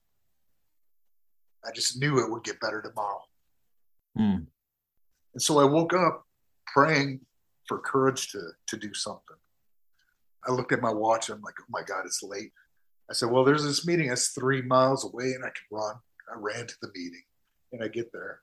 I 1.67 1.73
just 1.75 2.01
knew 2.01 2.21
it 2.21 2.31
would 2.31 2.45
get 2.45 2.61
better 2.61 2.81
tomorrow. 2.81 3.23
Mm. 4.17 4.47
And 5.35 5.43
so 5.43 5.59
I 5.59 5.65
woke 5.65 5.93
up 5.93 6.25
praying 6.67 7.21
for 7.67 7.81
courage 7.81 8.31
to, 8.33 8.41
to 8.69 8.77
do 8.77 8.95
something. 8.95 9.37
I 10.47 10.53
looked 10.53 10.73
at 10.73 10.81
my 10.81 10.93
watch. 10.93 11.29
I'm 11.29 11.43
like, 11.43 11.57
oh 11.61 11.67
my 11.69 11.83
God, 11.83 12.07
it's 12.07 12.23
late. 12.23 12.53
I 13.11 13.15
said, 13.15 13.31
well, 13.31 13.45
there's 13.45 13.65
this 13.65 13.85
meeting 13.85 14.09
that's 14.09 14.29
three 14.29 14.63
miles 14.63 15.05
away 15.05 15.33
and 15.33 15.45
I 15.45 15.49
can 15.49 15.67
run. 15.73 15.97
I 16.33 16.39
ran 16.39 16.67
to 16.69 16.75
the 16.81 16.93
meeting 16.95 17.23
and 17.73 17.83
I 17.83 17.89
get 17.89 18.13
there 18.13 18.41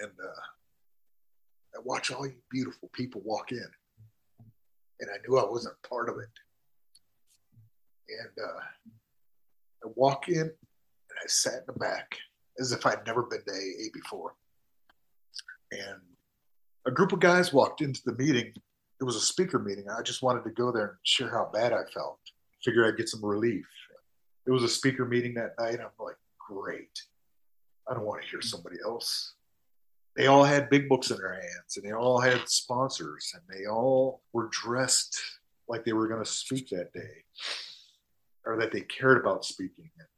and 0.00 0.10
uh, 0.24 0.40
I 1.76 1.80
watch 1.84 2.10
all 2.10 2.26
you 2.26 2.34
beautiful 2.50 2.88
people 2.94 3.20
walk 3.24 3.52
in. 3.52 3.68
And 5.00 5.10
I 5.10 5.18
knew 5.28 5.38
I 5.38 5.44
wasn't 5.44 5.74
part 5.88 6.08
of 6.08 6.16
it. 6.16 6.30
And 8.08 8.44
uh, 8.44 8.60
I 9.84 9.88
walk 9.94 10.28
in 10.28 10.40
and 10.40 11.18
I 11.22 11.26
sat 11.26 11.54
in 11.54 11.64
the 11.66 11.72
back 11.72 12.16
as 12.58 12.72
if 12.72 12.86
I'd 12.86 13.06
never 13.06 13.22
been 13.22 13.42
to 13.46 13.52
AA 13.52 13.88
before. 13.92 14.34
And 15.72 16.00
a 16.86 16.90
group 16.90 17.12
of 17.12 17.20
guys 17.20 17.52
walked 17.52 17.80
into 17.80 18.00
the 18.04 18.14
meeting. 18.14 18.52
It 19.00 19.04
was 19.04 19.16
a 19.16 19.20
speaker 19.20 19.58
meeting. 19.58 19.86
I 19.90 20.02
just 20.02 20.22
wanted 20.22 20.44
to 20.44 20.50
go 20.50 20.72
there 20.72 20.86
and 20.86 20.96
share 21.02 21.30
how 21.30 21.50
bad 21.52 21.72
I 21.72 21.82
felt. 21.92 22.18
Figure 22.64 22.86
I'd 22.86 22.96
get 22.96 23.08
some 23.08 23.24
relief. 23.24 23.66
It 24.46 24.50
was 24.50 24.62
a 24.62 24.68
speaker 24.68 25.04
meeting 25.04 25.34
that 25.34 25.54
night. 25.58 25.80
I'm 25.80 25.90
like, 25.98 26.16
great. 26.48 26.98
I 27.88 27.94
don't 27.94 28.06
want 28.06 28.22
to 28.22 28.28
hear 28.28 28.40
somebody 28.40 28.76
else. 28.84 29.34
They 30.16 30.28
all 30.28 30.44
had 30.44 30.70
big 30.70 30.88
books 30.88 31.10
in 31.10 31.18
their 31.18 31.34
hands 31.34 31.76
and 31.76 31.84
they 31.84 31.92
all 31.92 32.18
had 32.18 32.48
sponsors 32.48 33.34
and 33.34 33.42
they 33.48 33.66
all 33.66 34.22
were 34.32 34.48
dressed 34.50 35.20
like 35.68 35.84
they 35.84 35.92
were 35.92 36.08
going 36.08 36.24
to 36.24 36.30
speak 36.30 36.70
that 36.70 36.92
day 36.94 37.24
or 38.46 38.56
that 38.58 38.72
they 38.72 38.82
cared 38.82 39.18
about 39.18 39.44
speaking. 39.44 39.90
And 39.98 40.08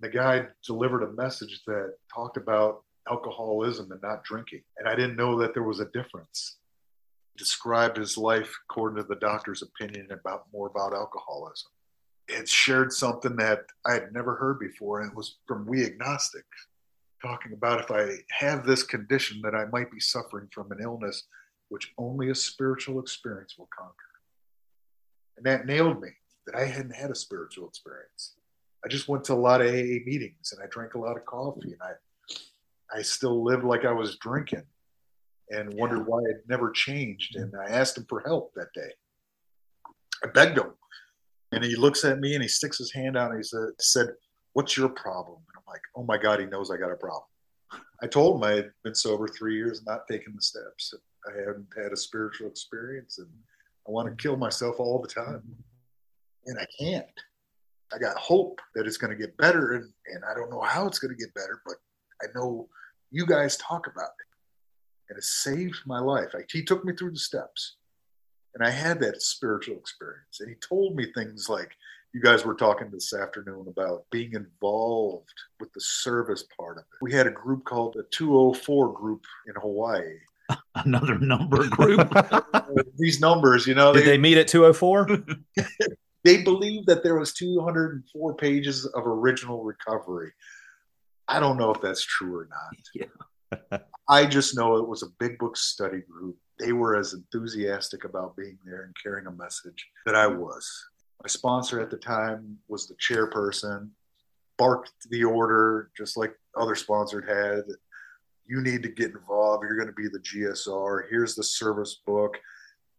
the 0.00 0.08
guy 0.08 0.46
delivered 0.64 1.02
a 1.02 1.12
message 1.12 1.62
that 1.66 1.94
talked 2.14 2.36
about 2.36 2.82
alcoholism 3.10 3.90
and 3.90 4.02
not 4.02 4.22
drinking. 4.22 4.62
And 4.76 4.88
I 4.88 4.94
didn't 4.94 5.16
know 5.16 5.38
that 5.38 5.54
there 5.54 5.62
was 5.62 5.80
a 5.80 5.86
difference. 5.86 6.58
He 7.34 7.38
described 7.38 7.96
his 7.96 8.16
life 8.16 8.54
according 8.68 9.02
to 9.02 9.08
the 9.08 9.16
doctor's 9.16 9.62
opinion 9.62 10.08
about 10.12 10.44
more 10.52 10.68
about 10.68 10.92
alcoholism. 10.92 11.70
It 12.28 12.48
shared 12.48 12.92
something 12.92 13.36
that 13.36 13.60
I 13.86 13.94
had 13.94 14.12
never 14.12 14.36
heard 14.36 14.60
before, 14.60 15.00
and 15.00 15.10
it 15.10 15.16
was 15.16 15.38
from 15.46 15.66
We 15.66 15.84
Agnostic, 15.86 16.44
talking 17.22 17.54
about 17.54 17.80
if 17.80 17.90
I 17.90 18.18
have 18.30 18.66
this 18.66 18.82
condition 18.82 19.40
that 19.42 19.54
I 19.54 19.64
might 19.72 19.90
be 19.90 19.98
suffering 19.98 20.48
from 20.52 20.70
an 20.70 20.78
illness 20.82 21.24
which 21.70 21.92
only 21.98 22.30
a 22.30 22.34
spiritual 22.34 23.00
experience 23.00 23.54
will 23.58 23.68
conquer. 23.76 23.94
And 25.36 25.46
that 25.46 25.66
nailed 25.66 26.00
me 26.00 26.10
that 26.48 26.58
I 26.58 26.64
hadn't 26.64 26.94
had 26.94 27.10
a 27.10 27.14
spiritual 27.14 27.68
experience. 27.68 28.34
I 28.84 28.88
just 28.88 29.08
went 29.08 29.24
to 29.24 29.34
a 29.34 29.34
lot 29.34 29.60
of 29.60 29.68
AA 29.68 30.00
meetings 30.06 30.52
and 30.52 30.62
I 30.62 30.66
drank 30.70 30.94
a 30.94 30.98
lot 30.98 31.16
of 31.16 31.26
coffee 31.26 31.72
and 31.72 31.82
I 31.82 31.92
I 32.90 33.02
still 33.02 33.44
lived 33.44 33.64
like 33.64 33.84
I 33.84 33.92
was 33.92 34.16
drinking 34.16 34.62
and 35.50 35.74
wondered 35.74 36.06
why 36.06 36.20
it 36.20 36.44
never 36.48 36.70
changed. 36.70 37.36
And 37.36 37.52
I 37.54 37.70
asked 37.70 37.98
him 37.98 38.06
for 38.08 38.20
help 38.20 38.54
that 38.54 38.72
day. 38.74 38.90
I 40.24 40.28
begged 40.28 40.56
him. 40.56 40.72
And 41.52 41.62
he 41.62 41.76
looks 41.76 42.02
at 42.06 42.18
me 42.18 42.32
and 42.32 42.42
he 42.42 42.48
sticks 42.48 42.78
his 42.78 42.92
hand 42.92 43.14
out 43.14 43.30
and 43.30 43.38
he 43.38 43.42
said, 43.42 43.68
said 43.78 44.08
What's 44.54 44.76
your 44.76 44.88
problem? 44.88 45.36
And 45.36 45.56
I'm 45.58 45.70
like, 45.70 45.82
Oh 45.96 46.04
my 46.04 46.16
God, 46.16 46.40
he 46.40 46.46
knows 46.46 46.70
I 46.70 46.78
got 46.78 46.92
a 46.92 46.96
problem. 46.96 47.24
I 48.02 48.06
told 48.06 48.36
him 48.36 48.44
I 48.44 48.52
had 48.52 48.70
been 48.84 48.94
sober 48.94 49.28
three 49.28 49.56
years, 49.56 49.84
not 49.84 50.06
taking 50.10 50.34
the 50.34 50.40
steps. 50.40 50.94
I 51.26 51.38
hadn't 51.38 51.66
had 51.76 51.92
a 51.92 51.96
spiritual 51.96 52.48
experience 52.48 53.18
and 53.18 53.28
I 53.86 53.90
want 53.90 54.08
to 54.08 54.22
kill 54.22 54.36
myself 54.38 54.80
all 54.80 55.02
the 55.02 55.08
time. 55.08 55.42
And 56.48 56.58
I 56.58 56.66
can't. 56.78 57.06
I 57.92 57.98
got 57.98 58.16
hope 58.16 58.60
that 58.74 58.86
it's 58.86 58.96
going 58.96 59.10
to 59.10 59.16
get 59.16 59.36
better. 59.36 59.74
And, 59.74 59.92
and 60.12 60.24
I 60.30 60.34
don't 60.34 60.50
know 60.50 60.60
how 60.60 60.86
it's 60.86 60.98
going 60.98 61.14
to 61.16 61.24
get 61.24 61.34
better, 61.34 61.62
but 61.64 61.76
I 62.22 62.26
know 62.34 62.68
you 63.10 63.26
guys 63.26 63.56
talk 63.56 63.86
about 63.86 64.04
it. 64.04 64.26
And 65.10 65.18
it 65.18 65.24
saved 65.24 65.78
my 65.86 66.00
life. 66.00 66.28
I, 66.34 66.40
he 66.50 66.62
took 66.62 66.84
me 66.84 66.94
through 66.94 67.12
the 67.12 67.18
steps. 67.18 67.76
And 68.54 68.66
I 68.66 68.70
had 68.70 69.00
that 69.00 69.22
spiritual 69.22 69.76
experience. 69.76 70.40
And 70.40 70.48
he 70.48 70.56
told 70.56 70.96
me 70.96 71.12
things 71.14 71.48
like, 71.48 71.70
you 72.14 72.22
guys 72.22 72.44
were 72.44 72.54
talking 72.54 72.88
this 72.90 73.12
afternoon 73.12 73.66
about 73.68 74.04
being 74.10 74.32
involved 74.32 75.34
with 75.60 75.72
the 75.74 75.80
service 75.80 76.44
part 76.58 76.78
of 76.78 76.82
it. 76.82 77.02
We 77.02 77.12
had 77.12 77.26
a 77.26 77.30
group 77.30 77.64
called 77.64 77.94
the 77.94 78.04
204 78.10 78.92
group 78.94 79.24
in 79.46 79.54
Hawaii. 79.60 80.16
Another 80.74 81.18
number 81.18 81.68
group. 81.68 82.10
These 82.98 83.20
numbers, 83.20 83.66
you 83.66 83.74
know, 83.74 83.92
Did 83.92 84.06
they 84.06 84.16
meet 84.16 84.38
at 84.38 84.48
204? 84.48 85.06
they 86.28 86.42
believed 86.42 86.86
that 86.86 87.02
there 87.02 87.18
was 87.18 87.32
204 87.32 88.34
pages 88.34 88.84
of 88.84 89.06
original 89.06 89.62
recovery 89.62 90.32
I 91.28 91.40
don't 91.40 91.58
know 91.58 91.70
if 91.70 91.80
that's 91.80 92.04
true 92.04 92.36
or 92.36 92.48
not. 92.50 92.76
Yeah. 93.70 93.78
I 94.10 94.26
just 94.26 94.56
know 94.56 94.76
it 94.76 94.88
was 94.88 95.02
a 95.02 95.12
big 95.18 95.38
book 95.38 95.56
study 95.56 96.02
group. 96.10 96.36
They 96.58 96.72
were 96.72 96.96
as 96.96 97.12
enthusiastic 97.12 98.04
about 98.04 98.36
being 98.36 98.58
there 98.64 98.82
and 98.84 98.94
carrying 99.02 99.26
a 99.26 99.32
message 99.32 99.86
that 100.06 100.14
I 100.14 100.26
was. 100.26 100.70
My 101.22 101.28
sponsor 101.28 101.80
at 101.80 101.90
the 101.90 101.96
time 101.96 102.58
was 102.68 102.88
the 102.88 102.94
chairperson, 102.94 103.90
barked 104.56 104.92
the 105.10 105.24
order 105.24 105.90
just 105.96 106.16
like 106.16 106.34
other 106.56 106.74
sponsors 106.74 107.24
had. 107.28 107.64
You 108.46 108.60
need 108.60 108.82
to 108.82 108.90
get 108.90 109.12
involved. 109.12 109.64
You're 109.64 109.76
going 109.76 109.88
to 109.88 109.94
be 109.94 110.08
the 110.08 110.20
GSR. 110.20 111.02
Here's 111.10 111.34
the 111.34 111.44
service 111.44 112.00
book. 112.06 112.36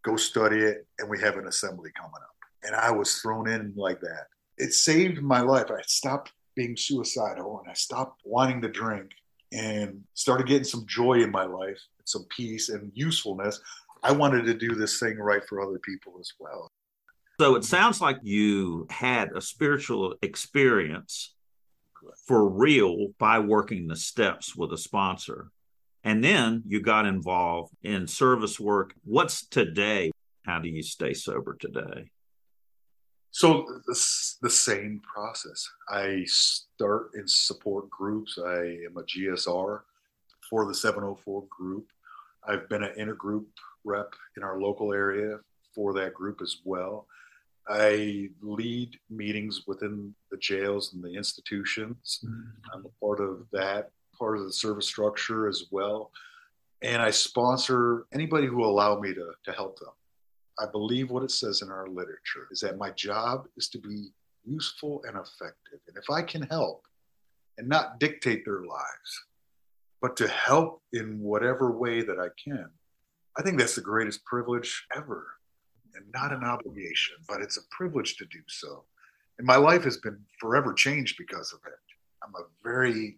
Go 0.03 0.15
study 0.15 0.59
it. 0.59 0.87
And 0.99 1.09
we 1.09 1.19
have 1.19 1.37
an 1.37 1.47
assembly 1.47 1.91
coming 1.95 2.21
up. 2.21 2.38
And 2.63 2.75
I 2.75 2.91
was 2.91 3.15
thrown 3.15 3.49
in 3.49 3.73
like 3.75 3.99
that. 4.01 4.27
It 4.57 4.73
saved 4.73 5.21
my 5.21 5.41
life. 5.41 5.67
I 5.71 5.81
stopped 5.87 6.33
being 6.55 6.75
suicidal 6.75 7.59
and 7.59 7.69
I 7.69 7.73
stopped 7.73 8.21
wanting 8.25 8.61
to 8.61 8.69
drink 8.69 9.11
and 9.53 10.03
started 10.13 10.47
getting 10.47 10.65
some 10.65 10.85
joy 10.85 11.21
in 11.21 11.31
my 11.31 11.45
life, 11.45 11.79
some 12.05 12.25
peace 12.35 12.69
and 12.69 12.91
usefulness. 12.93 13.61
I 14.03 14.11
wanted 14.11 14.45
to 14.45 14.53
do 14.53 14.75
this 14.75 14.99
thing 14.99 15.17
right 15.17 15.43
for 15.47 15.61
other 15.61 15.79
people 15.79 16.13
as 16.19 16.31
well. 16.39 16.67
So 17.39 17.55
it 17.55 17.63
sounds 17.63 18.01
like 18.01 18.19
you 18.21 18.85
had 18.89 19.29
a 19.33 19.41
spiritual 19.41 20.15
experience 20.21 21.33
for 22.25 22.47
real 22.47 23.07
by 23.17 23.39
working 23.39 23.87
the 23.87 23.95
steps 23.95 24.55
with 24.55 24.73
a 24.73 24.77
sponsor. 24.77 25.51
And 26.03 26.23
then 26.23 26.63
you 26.65 26.81
got 26.81 27.05
involved 27.05 27.73
in 27.83 28.07
service 28.07 28.59
work. 28.59 28.93
What's 29.03 29.45
today? 29.45 30.11
How 30.45 30.59
do 30.59 30.69
you 30.69 30.83
stay 30.83 31.13
sober 31.13 31.55
today? 31.59 32.11
So 33.31 33.65
the, 33.85 34.37
the 34.41 34.49
same 34.49 35.01
process. 35.01 35.69
I 35.89 36.23
start 36.25 37.11
in 37.15 37.27
support 37.27 37.89
groups. 37.89 38.37
I 38.43 38.77
am 38.87 38.97
a 38.97 39.03
GSR 39.03 39.81
for 40.49 40.65
the 40.65 40.73
704 40.73 41.43
group. 41.49 41.87
I've 42.47 42.67
been 42.69 42.83
an 42.83 42.95
intergroup 42.97 43.45
rep 43.83 44.13
in 44.35 44.43
our 44.43 44.59
local 44.59 44.93
area 44.93 45.37
for 45.75 45.93
that 45.93 46.13
group 46.13 46.41
as 46.41 46.57
well. 46.63 47.07
I 47.67 48.29
lead 48.41 48.97
meetings 49.11 49.67
within 49.67 50.15
the 50.31 50.37
jails 50.37 50.93
and 50.93 51.03
the 51.03 51.13
institutions. 51.13 52.19
Mm-hmm. 52.25 52.49
I'm 52.73 52.85
a 52.85 53.05
part 53.05 53.19
of 53.19 53.45
that, 53.51 53.91
part 54.17 54.37
of 54.37 54.45
the 54.45 54.53
service 54.53 54.87
structure 54.87 55.47
as 55.47 55.65
well. 55.69 56.11
And 56.81 57.01
I 57.01 57.11
sponsor 57.11 58.05
anybody 58.11 58.47
who 58.47 58.57
will 58.57 58.71
allow 58.71 58.99
me 58.99 59.13
to, 59.13 59.31
to 59.45 59.51
help 59.51 59.77
them. 59.79 59.89
I 60.59 60.65
believe 60.65 61.09
what 61.09 61.23
it 61.23 61.31
says 61.31 61.61
in 61.61 61.69
our 61.69 61.87
literature 61.87 62.47
is 62.51 62.59
that 62.61 62.77
my 62.77 62.91
job 62.91 63.47
is 63.55 63.69
to 63.69 63.79
be 63.79 64.09
useful 64.45 65.01
and 65.07 65.15
effective. 65.15 65.79
And 65.87 65.95
if 65.97 66.09
I 66.09 66.21
can 66.21 66.41
help 66.43 66.83
and 67.57 67.67
not 67.67 67.99
dictate 67.99 68.43
their 68.43 68.61
lives, 68.61 69.25
but 70.01 70.17
to 70.17 70.27
help 70.27 70.81
in 70.91 71.19
whatever 71.21 71.71
way 71.71 72.01
that 72.01 72.19
I 72.19 72.27
can, 72.43 72.69
I 73.37 73.41
think 73.41 73.57
that's 73.57 73.75
the 73.75 73.81
greatest 73.81 74.23
privilege 74.25 74.85
ever 74.95 75.27
and 75.95 76.05
not 76.13 76.33
an 76.33 76.43
obligation, 76.43 77.15
but 77.27 77.41
it's 77.41 77.57
a 77.57 77.67
privilege 77.71 78.17
to 78.17 78.25
do 78.25 78.39
so. 78.47 78.83
And 79.37 79.47
my 79.47 79.55
life 79.55 79.83
has 79.85 79.97
been 79.97 80.19
forever 80.39 80.73
changed 80.73 81.15
because 81.17 81.53
of 81.53 81.59
it. 81.65 81.79
I'm 82.23 82.35
a 82.35 82.47
very 82.63 83.17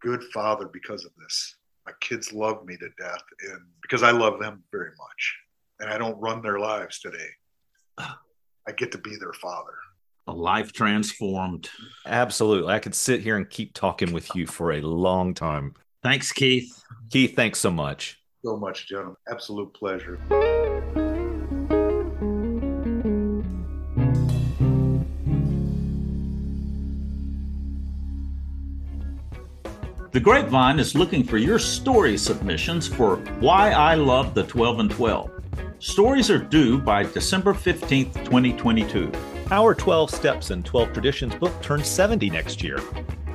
good 0.00 0.22
father 0.34 0.68
because 0.70 1.06
of 1.06 1.12
this. 1.18 1.56
My 1.86 1.92
kids 2.00 2.32
love 2.32 2.66
me 2.66 2.76
to 2.76 2.88
death 2.98 3.22
and 3.50 3.60
because 3.80 4.02
I 4.02 4.10
love 4.10 4.38
them 4.38 4.62
very 4.70 4.90
much 4.98 5.36
and 5.80 5.90
I 5.90 5.98
don't 5.98 6.20
run 6.20 6.42
their 6.42 6.58
lives 6.58 7.00
today. 7.00 7.28
I 7.98 8.72
get 8.76 8.92
to 8.92 8.98
be 8.98 9.16
their 9.16 9.32
father. 9.32 9.74
A 10.26 10.32
life 10.32 10.72
transformed. 10.72 11.68
Absolutely. 12.06 12.72
I 12.72 12.78
could 12.78 12.94
sit 12.94 13.20
here 13.20 13.36
and 13.36 13.48
keep 13.48 13.74
talking 13.74 14.12
with 14.12 14.34
you 14.34 14.46
for 14.46 14.72
a 14.72 14.80
long 14.80 15.34
time. 15.34 15.74
Thanks, 16.02 16.32
Keith. 16.32 16.82
Keith, 17.10 17.36
thanks 17.36 17.58
so 17.58 17.70
much. 17.70 18.18
So 18.42 18.56
much, 18.56 18.88
gentlemen. 18.88 19.16
Absolute 19.30 19.72
pleasure. 19.74 20.18
The 30.12 30.20
Grapevine 30.20 30.78
is 30.78 30.94
looking 30.94 31.24
for 31.24 31.38
your 31.38 31.58
story 31.58 32.16
submissions 32.16 32.86
for 32.86 33.16
Why 33.40 33.72
I 33.72 33.96
Love 33.96 34.32
the 34.32 34.44
12 34.44 34.78
and 34.78 34.90
12. 34.90 35.33
Stories 35.84 36.30
are 36.30 36.38
due 36.38 36.78
by 36.78 37.02
December 37.02 37.52
15th, 37.52 38.14
2022. 38.24 39.12
Our 39.50 39.74
12 39.74 40.10
Steps 40.10 40.48
and 40.48 40.64
12 40.64 40.94
Traditions 40.94 41.34
book 41.34 41.52
turns 41.60 41.86
70 41.88 42.30
next 42.30 42.62
year. 42.62 42.78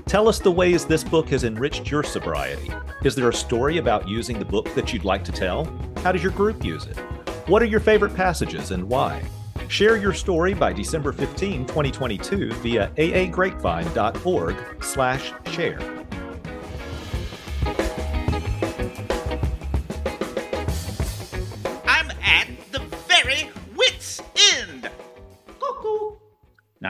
Tell 0.08 0.28
us 0.28 0.40
the 0.40 0.50
ways 0.50 0.84
this 0.84 1.04
book 1.04 1.30
has 1.30 1.44
enriched 1.44 1.92
your 1.92 2.02
sobriety. 2.02 2.72
Is 3.04 3.14
there 3.14 3.30
a 3.30 3.34
story 3.34 3.78
about 3.78 4.08
using 4.08 4.40
the 4.40 4.46
book 4.46 4.74
that 4.74 4.92
you'd 4.92 5.06
like 5.06 5.24
to 5.26 5.32
tell? 5.32 5.66
How 5.98 6.12
does 6.12 6.24
your 6.24 6.32
group 6.32 6.66
use 6.66 6.88
it? 6.88 6.98
What 7.46 7.62
are 7.62 7.68
your 7.68 7.80
favorite 7.80 8.16
passages 8.16 8.72
and 8.72 8.90
why? 8.90 9.22
Share 9.68 9.96
your 9.96 10.16
story 10.16 10.56
by 10.56 10.74
December 10.74 11.12
15, 11.12 11.68
2022 11.68 12.52
via 12.54 12.92
aagrapevine.org 12.98 14.84
slash 14.84 15.34
share. 15.52 15.99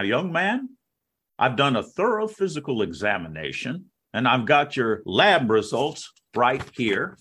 Young 0.10 0.32
man, 0.32 0.69
I've 1.38 1.56
done 1.56 1.76
a 1.76 1.84
thorough 1.84 2.28
physical 2.28 2.82
examination 2.82 3.86
and 4.13 4.28
I've 4.28 4.45
got 4.45 4.76
your 4.76 5.02
lab 5.06 5.50
results 5.50 6.12
right 6.36 6.63
here. 6.74 7.17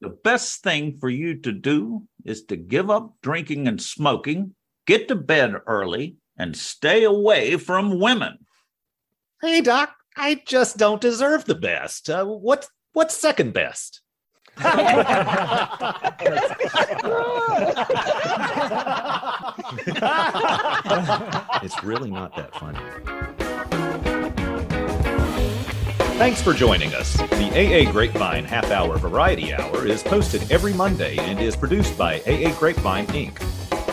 The 0.00 0.08
best 0.08 0.62
thing 0.64 0.98
for 0.98 1.08
you 1.08 1.38
to 1.40 1.52
do 1.52 2.08
is 2.24 2.44
to 2.46 2.56
give 2.56 2.90
up 2.90 3.14
drinking 3.22 3.68
and 3.68 3.80
smoking, 3.80 4.54
get 4.86 5.06
to 5.08 5.14
bed 5.14 5.54
early, 5.66 6.16
and 6.36 6.56
stay 6.56 7.04
away 7.04 7.56
from 7.56 8.00
women. 8.00 8.38
Hey, 9.40 9.60
Doc, 9.60 9.94
I 10.16 10.42
just 10.46 10.76
don't 10.76 11.00
deserve 11.00 11.44
the 11.44 11.54
best. 11.54 12.10
Uh, 12.10 12.24
what, 12.24 12.66
what's 12.92 13.16
second 13.16 13.52
best? 13.52 14.01
it's 21.62 21.82
really 21.82 22.10
not 22.10 22.36
that 22.36 22.54
funny. 22.54 22.78
Thanks 26.18 26.42
for 26.42 26.52
joining 26.52 26.94
us. 26.94 27.16
The 27.16 27.86
AA 27.86 27.90
Grapevine 27.90 28.44
Half 28.44 28.70
Hour 28.70 28.98
Variety 28.98 29.54
Hour 29.54 29.86
is 29.86 30.02
posted 30.02 30.52
every 30.52 30.72
Monday 30.74 31.16
and 31.18 31.40
is 31.40 31.56
produced 31.56 31.96
by 31.96 32.20
AA 32.20 32.56
Grapevine 32.58 33.06
Inc. 33.08 33.40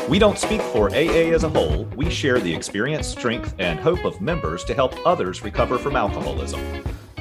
We 0.10 0.20
don't 0.20 0.38
speak 0.38 0.62
for 0.62 0.90
AA 0.90 1.34
as 1.34 1.44
a 1.44 1.50
whole, 1.50 1.86
we 1.96 2.10
share 2.10 2.40
the 2.40 2.54
experience, 2.54 3.08
strength, 3.08 3.56
and 3.60 3.80
hope 3.80 4.04
of 4.06 4.20
members 4.22 4.64
to 4.66 4.74
help 4.74 4.94
others 5.06 5.44
recover 5.44 5.78
from 5.78 5.96
alcoholism. 5.96 6.60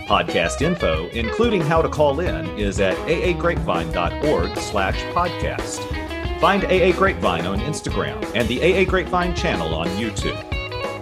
Podcast 0.09 0.63
info, 0.63 1.07
including 1.09 1.61
how 1.61 1.83
to 1.83 1.89
call 1.91 2.21
in, 2.21 2.47
is 2.59 2.81
at 2.81 2.97
aagrapevine.org 3.09 4.57
slash 4.57 4.97
podcast. 5.13 6.41
Find 6.41 6.65
AA 6.65 6.97
Grapevine 6.97 7.45
on 7.45 7.61
Instagram 7.61 8.19
and 8.35 8.49
the 8.49 8.59
AA 8.63 8.89
Grapevine 8.89 9.35
channel 9.35 9.75
on 9.75 9.87
YouTube. 9.89 10.43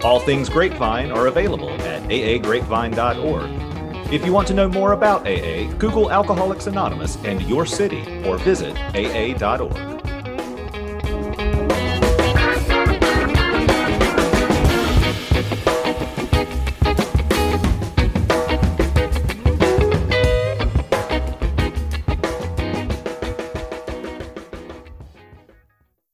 All 0.03 0.19
things 0.19 0.49
Grapevine 0.49 1.11
are 1.11 1.27
available 1.27 1.69
at 1.69 2.03
aagrapevine.org. 2.09 4.13
If 4.13 4.25
you 4.25 4.33
want 4.33 4.49
to 4.49 4.53
know 4.53 4.67
more 4.67 4.91
about 4.91 5.25
AA, 5.25 5.71
Google 5.77 6.11
Alcoholics 6.11 6.67
Anonymous 6.67 7.15
and 7.23 7.41
your 7.43 7.65
city 7.65 8.01
or 8.25 8.37
visit 8.37 8.75
aa.org. 8.93 9.96